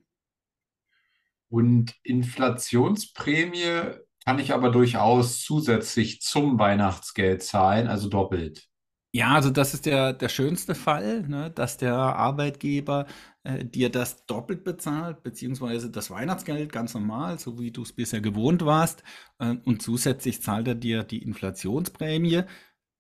Und 1.50 1.94
Inflationsprämie 2.04 3.98
kann 4.24 4.40
ich 4.40 4.54
aber 4.54 4.70
durchaus 4.70 5.42
zusätzlich 5.42 6.22
zum 6.22 6.58
Weihnachtsgeld 6.58 7.44
zahlen, 7.44 7.88
also 7.88 8.08
doppelt. 8.08 8.70
Ja, 9.14 9.34
also 9.34 9.50
das 9.50 9.74
ist 9.74 9.86
der, 9.86 10.14
der 10.14 10.30
schönste 10.30 10.74
Fall, 10.74 11.28
ne, 11.28 11.52
dass 11.52 11.76
der 11.76 11.96
Arbeitgeber 11.96 13.06
äh, 13.44 13.66
dir 13.66 13.90
das 13.90 14.26
doppelt 14.26 14.64
bezahlt, 14.64 15.22
beziehungsweise 15.22 15.92
das 15.92 16.10
Weihnachtsgeld 16.10 16.72
ganz 16.72 16.94
normal, 16.94 17.40
so 17.40 17.60
wie 17.60 17.72
du 17.72 17.82
es 17.82 17.92
bisher 17.92 18.22
gewohnt 18.22 18.64
warst. 18.64 19.04
Äh, 19.40 19.58
und 19.66 19.82
zusätzlich 19.82 20.42
zahlt 20.42 20.70
er 20.70 20.76
dir 20.76 21.04
die 21.04 21.22
Inflationsprämie 21.24 22.44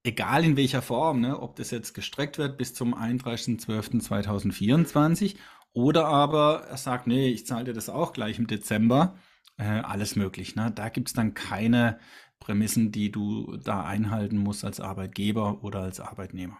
egal 0.03 0.43
in 0.43 0.57
welcher 0.57 0.81
Form, 0.81 1.21
ne, 1.21 1.39
ob 1.39 1.55
das 1.55 1.71
jetzt 1.71 1.93
gestreckt 1.93 2.37
wird 2.37 2.57
bis 2.57 2.73
zum 2.73 2.93
31.12.2024 2.95 5.35
oder 5.73 6.07
aber 6.07 6.65
er 6.69 6.77
sagt, 6.77 7.07
nee, 7.07 7.29
ich 7.29 7.45
zahle 7.45 7.65
dir 7.65 7.73
das 7.73 7.89
auch 7.89 8.13
gleich 8.13 8.39
im 8.39 8.47
Dezember, 8.47 9.15
äh, 9.57 9.63
alles 9.63 10.15
möglich. 10.15 10.55
Ne? 10.55 10.71
Da 10.73 10.89
gibt 10.89 11.09
es 11.09 11.13
dann 11.13 11.33
keine 11.33 11.99
Prämissen, 12.39 12.91
die 12.91 13.11
du 13.11 13.57
da 13.57 13.85
einhalten 13.85 14.37
musst 14.37 14.65
als 14.65 14.79
Arbeitgeber 14.79 15.63
oder 15.63 15.81
als 15.81 15.99
Arbeitnehmer. 15.99 16.57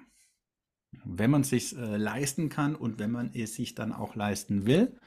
Wenn 1.04 1.32
man 1.32 1.42
es 1.42 1.50
sich 1.50 1.76
äh, 1.76 1.98
leisten 1.98 2.50
kann 2.50 2.76
und 2.76 3.00
wenn 3.00 3.12
man 3.12 3.32
es 3.34 3.56
sich 3.56 3.76
dann 3.76 3.92
auch 3.92 4.16
leisten 4.16 4.66
will, 4.66 4.98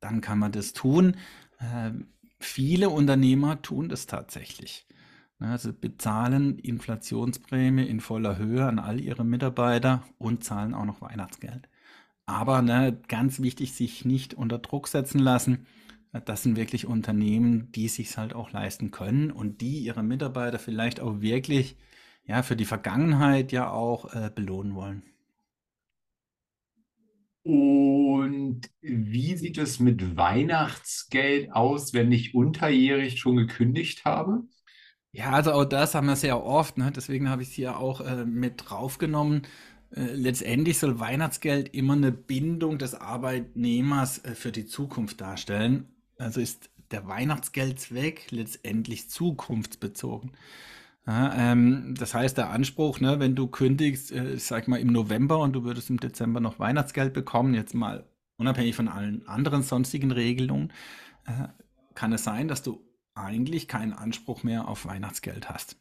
dann 0.00 0.20
kann 0.20 0.38
man 0.38 0.52
das 0.52 0.72
tun. 0.72 1.16
Äh, 1.58 1.92
viele 2.38 2.90
Unternehmer 2.90 3.62
tun 3.62 3.88
das 3.88 4.06
tatsächlich. 4.06 4.86
Also 5.40 5.72
bezahlen 5.72 6.58
Inflationsprämie 6.58 7.86
in 7.86 8.00
voller 8.00 8.36
Höhe 8.38 8.64
an 8.66 8.78
all 8.78 9.00
ihre 9.00 9.24
Mitarbeiter 9.24 10.04
und 10.18 10.44
zahlen 10.44 10.74
auch 10.74 10.84
noch 10.84 11.00
Weihnachtsgeld. 11.00 11.68
Aber 12.26 12.62
ne, 12.62 13.00
ganz 13.08 13.40
wichtig, 13.40 13.74
sich 13.74 14.04
nicht 14.04 14.34
unter 14.34 14.58
Druck 14.58 14.88
setzen 14.88 15.20
lassen, 15.20 15.66
Das 16.26 16.44
sind 16.44 16.56
wirklich 16.56 16.86
Unternehmen, 16.86 17.72
die 17.72 17.88
sich 17.88 18.16
halt 18.18 18.34
auch 18.34 18.52
leisten 18.52 18.90
können 18.92 19.30
und 19.32 19.60
die 19.62 19.80
ihre 19.80 20.02
Mitarbeiter 20.04 20.58
vielleicht 20.60 21.00
auch 21.00 21.20
wirklich 21.22 21.76
ja 22.26 22.42
für 22.44 22.56
die 22.56 22.66
Vergangenheit 22.66 23.52
ja 23.52 23.70
auch 23.70 24.14
äh, 24.14 24.30
belohnen 24.34 24.74
wollen. 24.76 25.04
Und 27.42 28.62
wie 28.80 29.36
sieht 29.36 29.58
es 29.58 29.78
mit 29.80 30.16
Weihnachtsgeld 30.16 31.52
aus, 31.52 31.92
wenn 31.94 32.12
ich 32.12 32.34
unterjährig 32.34 33.18
schon 33.18 33.36
gekündigt 33.36 34.04
habe? 34.04 34.44
Ja, 35.12 35.30
also 35.30 35.52
auch 35.52 35.64
das 35.64 35.94
haben 35.94 36.06
wir 36.06 36.16
sehr 36.16 36.44
oft, 36.44 36.78
ne? 36.78 36.92
Deswegen 36.94 37.28
habe 37.28 37.42
ich 37.42 37.48
es 37.48 37.54
hier 37.54 37.78
auch 37.78 38.00
äh, 38.00 38.24
mit 38.24 38.62
draufgenommen. 38.70 39.42
Äh, 39.90 40.14
letztendlich 40.14 40.78
soll 40.78 41.00
Weihnachtsgeld 41.00 41.74
immer 41.74 41.94
eine 41.94 42.12
Bindung 42.12 42.78
des 42.78 42.94
Arbeitnehmers 42.94 44.24
äh, 44.24 44.34
für 44.36 44.52
die 44.52 44.66
Zukunft 44.66 45.20
darstellen. 45.20 45.88
Also 46.18 46.40
ist 46.40 46.70
der 46.92 47.06
Weihnachtsgeldzweck 47.08 48.30
letztendlich 48.30 49.10
zukunftsbezogen. 49.10 50.32
Ja, 51.06 51.34
ähm, 51.52 51.94
das 51.98 52.14
heißt, 52.14 52.38
der 52.38 52.50
Anspruch, 52.50 53.00
ne, 53.00 53.18
wenn 53.18 53.34
du 53.34 53.48
kündigst, 53.48 54.12
äh, 54.12 54.38
sag 54.38 54.68
mal 54.68 54.78
im 54.78 54.92
November 54.92 55.38
und 55.40 55.54
du 55.54 55.64
würdest 55.64 55.90
im 55.90 55.98
Dezember 55.98 56.40
noch 56.40 56.58
Weihnachtsgeld 56.60 57.14
bekommen, 57.14 57.54
jetzt 57.54 57.74
mal 57.74 58.04
unabhängig 58.36 58.76
von 58.76 58.88
allen 58.88 59.26
anderen 59.26 59.62
sonstigen 59.62 60.12
Regelungen, 60.12 60.72
äh, 61.26 61.48
kann 61.94 62.12
es 62.12 62.24
sein, 62.24 62.48
dass 62.48 62.62
du 62.62 62.80
eigentlich 63.14 63.68
keinen 63.68 63.92
Anspruch 63.92 64.42
mehr 64.42 64.68
auf 64.68 64.84
Weihnachtsgeld 64.86 65.48
hast. 65.48 65.76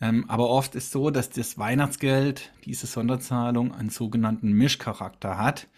Ähm, 0.00 0.28
aber 0.28 0.50
oft 0.50 0.74
ist 0.74 0.90
so, 0.90 1.10
dass 1.10 1.30
das 1.30 1.58
Weihnachtsgeld, 1.58 2.52
diese 2.64 2.86
Sonderzahlung, 2.86 3.72
einen 3.72 3.90
sogenannten 3.90 4.52
Mischcharakter 4.52 5.38
hat. 5.38 5.68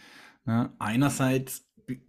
Ne? 0.44 0.72
Einerseits 0.79 1.66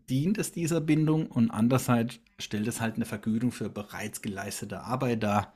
dient 0.09 0.37
es 0.37 0.51
dieser 0.51 0.81
Bindung 0.81 1.27
und 1.27 1.51
andererseits 1.51 2.19
stellt 2.39 2.67
es 2.67 2.81
halt 2.81 2.95
eine 2.95 3.05
Vergütung 3.05 3.51
für 3.51 3.69
bereits 3.69 4.21
geleistete 4.21 4.81
Arbeit 4.81 5.23
dar. 5.23 5.53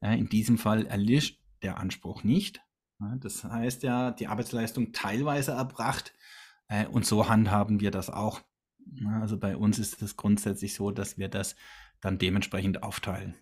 Ja, 0.00 0.12
in 0.12 0.28
diesem 0.28 0.58
Fall 0.58 0.86
erlischt 0.86 1.40
der 1.62 1.78
Anspruch 1.78 2.24
nicht. 2.24 2.60
Ja, 3.00 3.16
das 3.16 3.42
heißt 3.44 3.82
ja, 3.82 4.10
die 4.10 4.26
Arbeitsleistung 4.26 4.92
teilweise 4.92 5.52
erbracht 5.52 6.12
äh, 6.68 6.86
und 6.86 7.06
so 7.06 7.28
handhaben 7.28 7.80
wir 7.80 7.90
das 7.90 8.10
auch. 8.10 8.42
Ja, 8.92 9.20
also 9.20 9.38
bei 9.38 9.56
uns 9.56 9.78
ist 9.78 10.02
es 10.02 10.16
grundsätzlich 10.16 10.74
so, 10.74 10.90
dass 10.90 11.16
wir 11.18 11.28
das 11.28 11.56
dann 12.04 12.18
dementsprechend 12.18 12.82
aufteilen. 12.82 13.34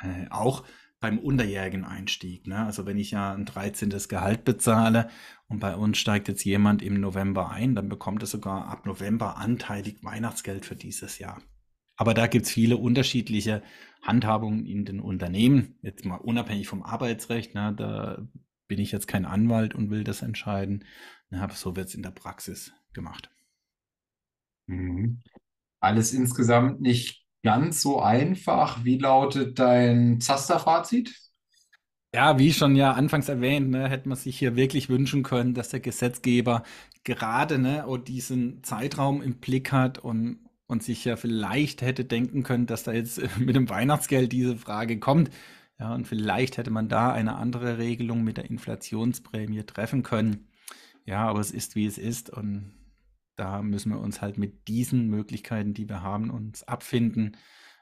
Äh, 0.00 0.26
auch 0.30 0.64
beim 1.00 1.18
unterjährigen 1.18 1.84
Einstieg. 1.84 2.46
Ne? 2.46 2.64
Also 2.64 2.86
wenn 2.86 2.98
ich 2.98 3.10
ja 3.10 3.34
ein 3.34 3.44
13. 3.44 3.90
Gehalt 4.08 4.44
bezahle 4.44 5.10
und 5.48 5.58
bei 5.58 5.74
uns 5.74 5.98
steigt 5.98 6.28
jetzt 6.28 6.44
jemand 6.44 6.82
im 6.82 7.00
November 7.00 7.50
ein, 7.50 7.74
dann 7.74 7.88
bekommt 7.88 8.22
er 8.22 8.26
sogar 8.26 8.68
ab 8.68 8.86
November 8.86 9.36
anteilig 9.36 10.04
Weihnachtsgeld 10.04 10.64
für 10.64 10.76
dieses 10.76 11.18
Jahr. 11.18 11.42
Aber 11.96 12.14
da 12.14 12.26
gibt 12.26 12.46
es 12.46 12.52
viele 12.52 12.76
unterschiedliche 12.76 13.62
Handhabungen 14.02 14.66
in 14.66 14.84
den 14.84 15.00
Unternehmen, 15.00 15.78
jetzt 15.82 16.04
mal 16.04 16.16
unabhängig 16.16 16.68
vom 16.68 16.82
Arbeitsrecht. 16.82 17.54
Ne? 17.54 17.74
Da 17.76 18.26
bin 18.68 18.78
ich 18.78 18.92
jetzt 18.92 19.08
kein 19.08 19.24
Anwalt 19.24 19.74
und 19.74 19.90
will 19.90 20.04
das 20.04 20.22
entscheiden. 20.22 20.84
Ne? 21.30 21.42
Aber 21.42 21.54
so 21.54 21.76
wird 21.76 21.88
es 21.88 21.94
in 21.94 22.02
der 22.02 22.10
Praxis 22.10 22.72
gemacht. 22.92 23.30
Mhm. 24.66 25.20
Alles 25.80 26.12
insgesamt 26.12 26.80
nicht 26.80 27.21
ganz 27.42 27.82
so 27.82 28.00
einfach. 28.00 28.84
Wie 28.84 28.98
lautet 28.98 29.58
dein 29.58 30.20
Zaster-Fazit? 30.20 31.14
Ja, 32.14 32.38
wie 32.38 32.52
schon 32.52 32.76
ja 32.76 32.92
anfangs 32.92 33.28
erwähnt, 33.30 33.70
ne, 33.70 33.88
hätte 33.88 34.08
man 34.08 34.18
sich 34.18 34.38
hier 34.38 34.54
wirklich 34.54 34.90
wünschen 34.90 35.22
können, 35.22 35.54
dass 35.54 35.70
der 35.70 35.80
Gesetzgeber 35.80 36.62
gerade 37.04 37.58
ne, 37.58 37.86
diesen 38.06 38.62
Zeitraum 38.62 39.22
im 39.22 39.36
Blick 39.40 39.72
hat 39.72 39.98
und, 39.98 40.38
und 40.66 40.82
sich 40.82 41.04
ja 41.06 41.16
vielleicht 41.16 41.80
hätte 41.80 42.04
denken 42.04 42.42
können, 42.42 42.66
dass 42.66 42.82
da 42.82 42.92
jetzt 42.92 43.20
mit 43.38 43.56
dem 43.56 43.70
Weihnachtsgeld 43.70 44.30
diese 44.32 44.56
Frage 44.58 44.98
kommt. 44.98 45.30
Ja, 45.80 45.94
und 45.94 46.06
vielleicht 46.06 46.58
hätte 46.58 46.70
man 46.70 46.88
da 46.88 47.12
eine 47.12 47.36
andere 47.36 47.78
Regelung 47.78 48.22
mit 48.24 48.36
der 48.36 48.44
Inflationsprämie 48.50 49.64
treffen 49.64 50.02
können. 50.02 50.48
Ja, 51.06 51.26
aber 51.28 51.40
es 51.40 51.50
ist, 51.50 51.76
wie 51.76 51.86
es 51.86 51.98
ist. 51.98 52.30
Und 52.30 52.72
da 53.42 53.60
müssen 53.60 53.90
wir 53.90 53.98
uns 53.98 54.22
halt 54.22 54.38
mit 54.38 54.68
diesen 54.68 55.08
Möglichkeiten, 55.08 55.74
die 55.74 55.88
wir 55.88 56.00
haben, 56.00 56.30
uns 56.30 56.62
abfinden. 56.62 57.36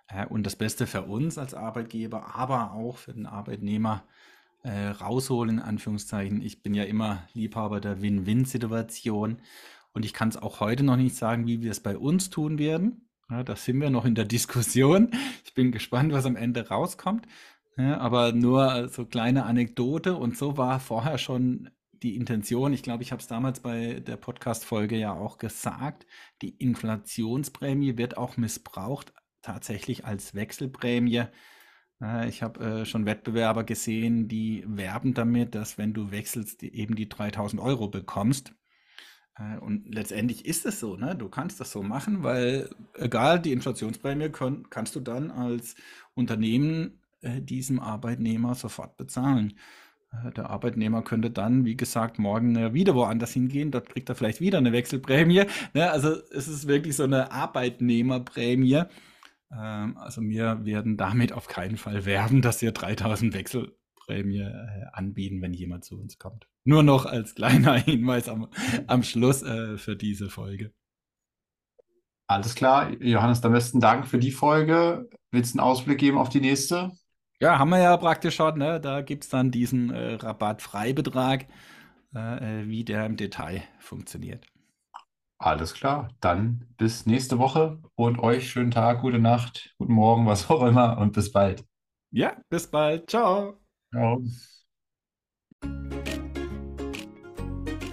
Äh, 0.08 0.24
und 0.24 0.46
das 0.46 0.56
Beste 0.56 0.86
für 0.86 1.02
uns 1.02 1.36
als 1.36 1.52
Arbeitgeber, 1.52 2.34
aber 2.34 2.72
auch 2.72 2.96
für 2.96 3.12
den 3.12 3.26
Arbeitnehmer 3.26 4.04
äh, 4.62 4.86
rausholen, 4.88 5.58
in 5.58 5.62
Anführungszeichen. 5.62 6.40
Ich 6.40 6.62
bin 6.62 6.72
ja 6.72 6.84
immer 6.84 7.28
Liebhaber 7.34 7.82
der 7.82 8.00
Win-Win-Situation. 8.00 9.42
Und 9.92 10.04
ich 10.06 10.14
kann 10.14 10.30
es 10.30 10.38
auch 10.38 10.60
heute 10.60 10.82
noch 10.82 10.96
nicht 10.96 11.14
sagen, 11.14 11.46
wie 11.46 11.60
wir 11.60 11.72
es 11.72 11.80
bei 11.80 11.98
uns 11.98 12.30
tun 12.30 12.58
werden. 12.58 13.10
Ja, 13.28 13.42
da 13.42 13.54
sind 13.54 13.82
wir 13.82 13.90
noch 13.90 14.06
in 14.06 14.14
der 14.14 14.24
Diskussion. 14.24 15.10
Ich 15.44 15.52
bin 15.52 15.72
gespannt, 15.72 16.12
was 16.12 16.24
am 16.24 16.36
Ende 16.36 16.68
rauskommt. 16.68 17.26
Ja, 17.76 17.98
aber 17.98 18.32
nur 18.32 18.88
so 18.88 19.04
kleine 19.04 19.44
Anekdote. 19.44 20.16
Und 20.16 20.38
so 20.38 20.56
war 20.56 20.80
vorher 20.80 21.18
schon 21.18 21.68
die 22.02 22.16
Intention, 22.16 22.72
ich 22.72 22.82
glaube, 22.82 23.02
ich 23.02 23.12
habe 23.12 23.20
es 23.20 23.26
damals 23.28 23.60
bei 23.60 24.00
der 24.00 24.16
Podcast-Folge 24.16 24.96
ja 24.96 25.12
auch 25.12 25.38
gesagt, 25.38 26.06
die 26.42 26.50
Inflationsprämie 26.50 27.98
wird 27.98 28.16
auch 28.16 28.36
missbraucht, 28.36 29.12
tatsächlich 29.42 30.04
als 30.04 30.34
Wechselprämie. 30.34 31.24
Ich 32.28 32.42
habe 32.42 32.64
äh, 32.64 32.84
schon 32.86 33.04
Wettbewerber 33.04 33.64
gesehen, 33.64 34.26
die 34.26 34.64
werben 34.66 35.12
damit, 35.12 35.54
dass 35.54 35.76
wenn 35.76 35.92
du 35.92 36.10
wechselst, 36.10 36.62
die 36.62 36.74
eben 36.74 36.94
die 36.96 37.10
3000 37.10 37.60
Euro 37.60 37.88
bekommst. 37.88 38.54
Äh, 39.36 39.58
und 39.58 39.94
letztendlich 39.94 40.46
ist 40.46 40.64
es 40.66 40.80
so, 40.80 40.96
ne? 40.96 41.14
Du 41.14 41.28
kannst 41.28 41.60
das 41.60 41.72
so 41.72 41.82
machen, 41.82 42.22
weil 42.22 42.70
egal, 42.94 43.40
die 43.40 43.52
Inflationsprämie 43.52 44.30
können, 44.30 44.70
kannst 44.70 44.96
du 44.96 45.00
dann 45.00 45.30
als 45.30 45.76
Unternehmen 46.14 47.02
äh, 47.20 47.40
diesem 47.42 47.80
Arbeitnehmer 47.80 48.54
sofort 48.54 48.96
bezahlen. 48.96 49.58
Äh, 50.12 50.32
der 50.32 50.50
Arbeitnehmer 50.50 51.02
könnte 51.02 51.30
dann, 51.30 51.64
wie 51.64 51.76
gesagt, 51.76 52.18
morgen 52.18 52.56
äh, 52.56 52.74
wieder 52.74 52.94
woanders 52.94 53.32
hingehen. 53.32 53.70
Dort 53.70 53.88
kriegt 53.88 54.08
er 54.08 54.14
vielleicht 54.14 54.40
wieder 54.40 54.58
eine 54.58 54.72
Wechselprämie. 54.72 55.44
Ne? 55.74 55.90
Also 55.90 56.16
es 56.32 56.48
ist 56.48 56.66
wirklich 56.66 56.96
so 56.96 57.04
eine 57.04 57.30
Arbeitnehmerprämie. 57.32 58.82
Ähm, 59.52 59.96
also 59.96 60.20
wir 60.22 60.64
werden 60.64 60.96
damit 60.96 61.32
auf 61.32 61.46
keinen 61.46 61.76
Fall 61.76 62.04
werben, 62.04 62.42
dass 62.42 62.62
wir 62.62 62.72
3000 62.72 63.34
Wechselprämie 63.34 64.40
äh, 64.40 64.84
anbieten, 64.92 65.42
wenn 65.42 65.52
jemand 65.52 65.84
zu 65.84 65.98
uns 65.98 66.18
kommt. 66.18 66.48
Nur 66.64 66.82
noch 66.82 67.06
als 67.06 67.34
kleiner 67.34 67.74
Hinweis 67.78 68.28
am, 68.28 68.48
am 68.86 69.02
Schluss 69.02 69.40
für 69.40 69.96
diese 69.96 70.28
Folge. 70.28 70.72
Alles 72.26 72.54
klar, 72.54 72.92
Johannes, 73.00 73.42
am 73.42 73.52
besten 73.52 73.80
Dank 73.80 74.06
für 74.06 74.18
die 74.18 74.30
Folge. 74.30 75.08
Willst 75.32 75.54
du 75.54 75.58
einen 75.58 75.68
Ausblick 75.68 75.98
geben 75.98 76.18
auf 76.18 76.28
die 76.28 76.40
nächste? 76.40 76.92
Ja, 77.42 77.58
haben 77.58 77.70
wir 77.70 77.78
ja 77.78 77.96
praktisch 77.96 78.36
schon, 78.36 78.58
ne? 78.58 78.80
Da 78.80 79.00
gibt 79.00 79.24
es 79.24 79.30
dann 79.30 79.50
diesen 79.50 79.90
äh, 79.90 80.14
Rabattfreibetrag, 80.14 81.46
äh, 82.14 82.18
äh, 82.60 82.68
wie 82.68 82.84
der 82.84 83.06
im 83.06 83.16
Detail 83.16 83.62
funktioniert. 83.78 84.46
Alles 85.38 85.72
klar, 85.72 86.10
dann 86.20 86.66
bis 86.76 87.06
nächste 87.06 87.38
Woche 87.38 87.80
und 87.94 88.18
euch 88.18 88.50
schönen 88.50 88.70
Tag, 88.70 89.00
gute 89.00 89.18
Nacht, 89.18 89.74
guten 89.78 89.94
Morgen, 89.94 90.26
was 90.26 90.50
auch 90.50 90.62
immer 90.62 90.98
und 90.98 91.14
bis 91.14 91.32
bald. 91.32 91.64
Ja, 92.10 92.36
bis 92.50 92.70
bald. 92.70 93.08
Ciao. 93.08 93.58
Ciao. 93.90 94.22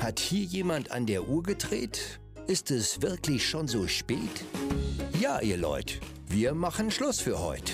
Hat 0.01 0.19
hier 0.19 0.43
jemand 0.43 0.91
an 0.91 1.05
der 1.05 1.29
Uhr 1.29 1.41
gedreht? 1.41 2.19
Ist 2.47 2.69
es 2.69 3.01
wirklich 3.01 3.47
schon 3.47 3.69
so 3.69 3.87
spät? 3.87 4.43
Ja, 5.21 5.39
ihr 5.39 5.57
Leute, 5.57 5.99
wir 6.27 6.53
machen 6.53 6.91
Schluss 6.91 7.21
für 7.21 7.39
heute. 7.39 7.73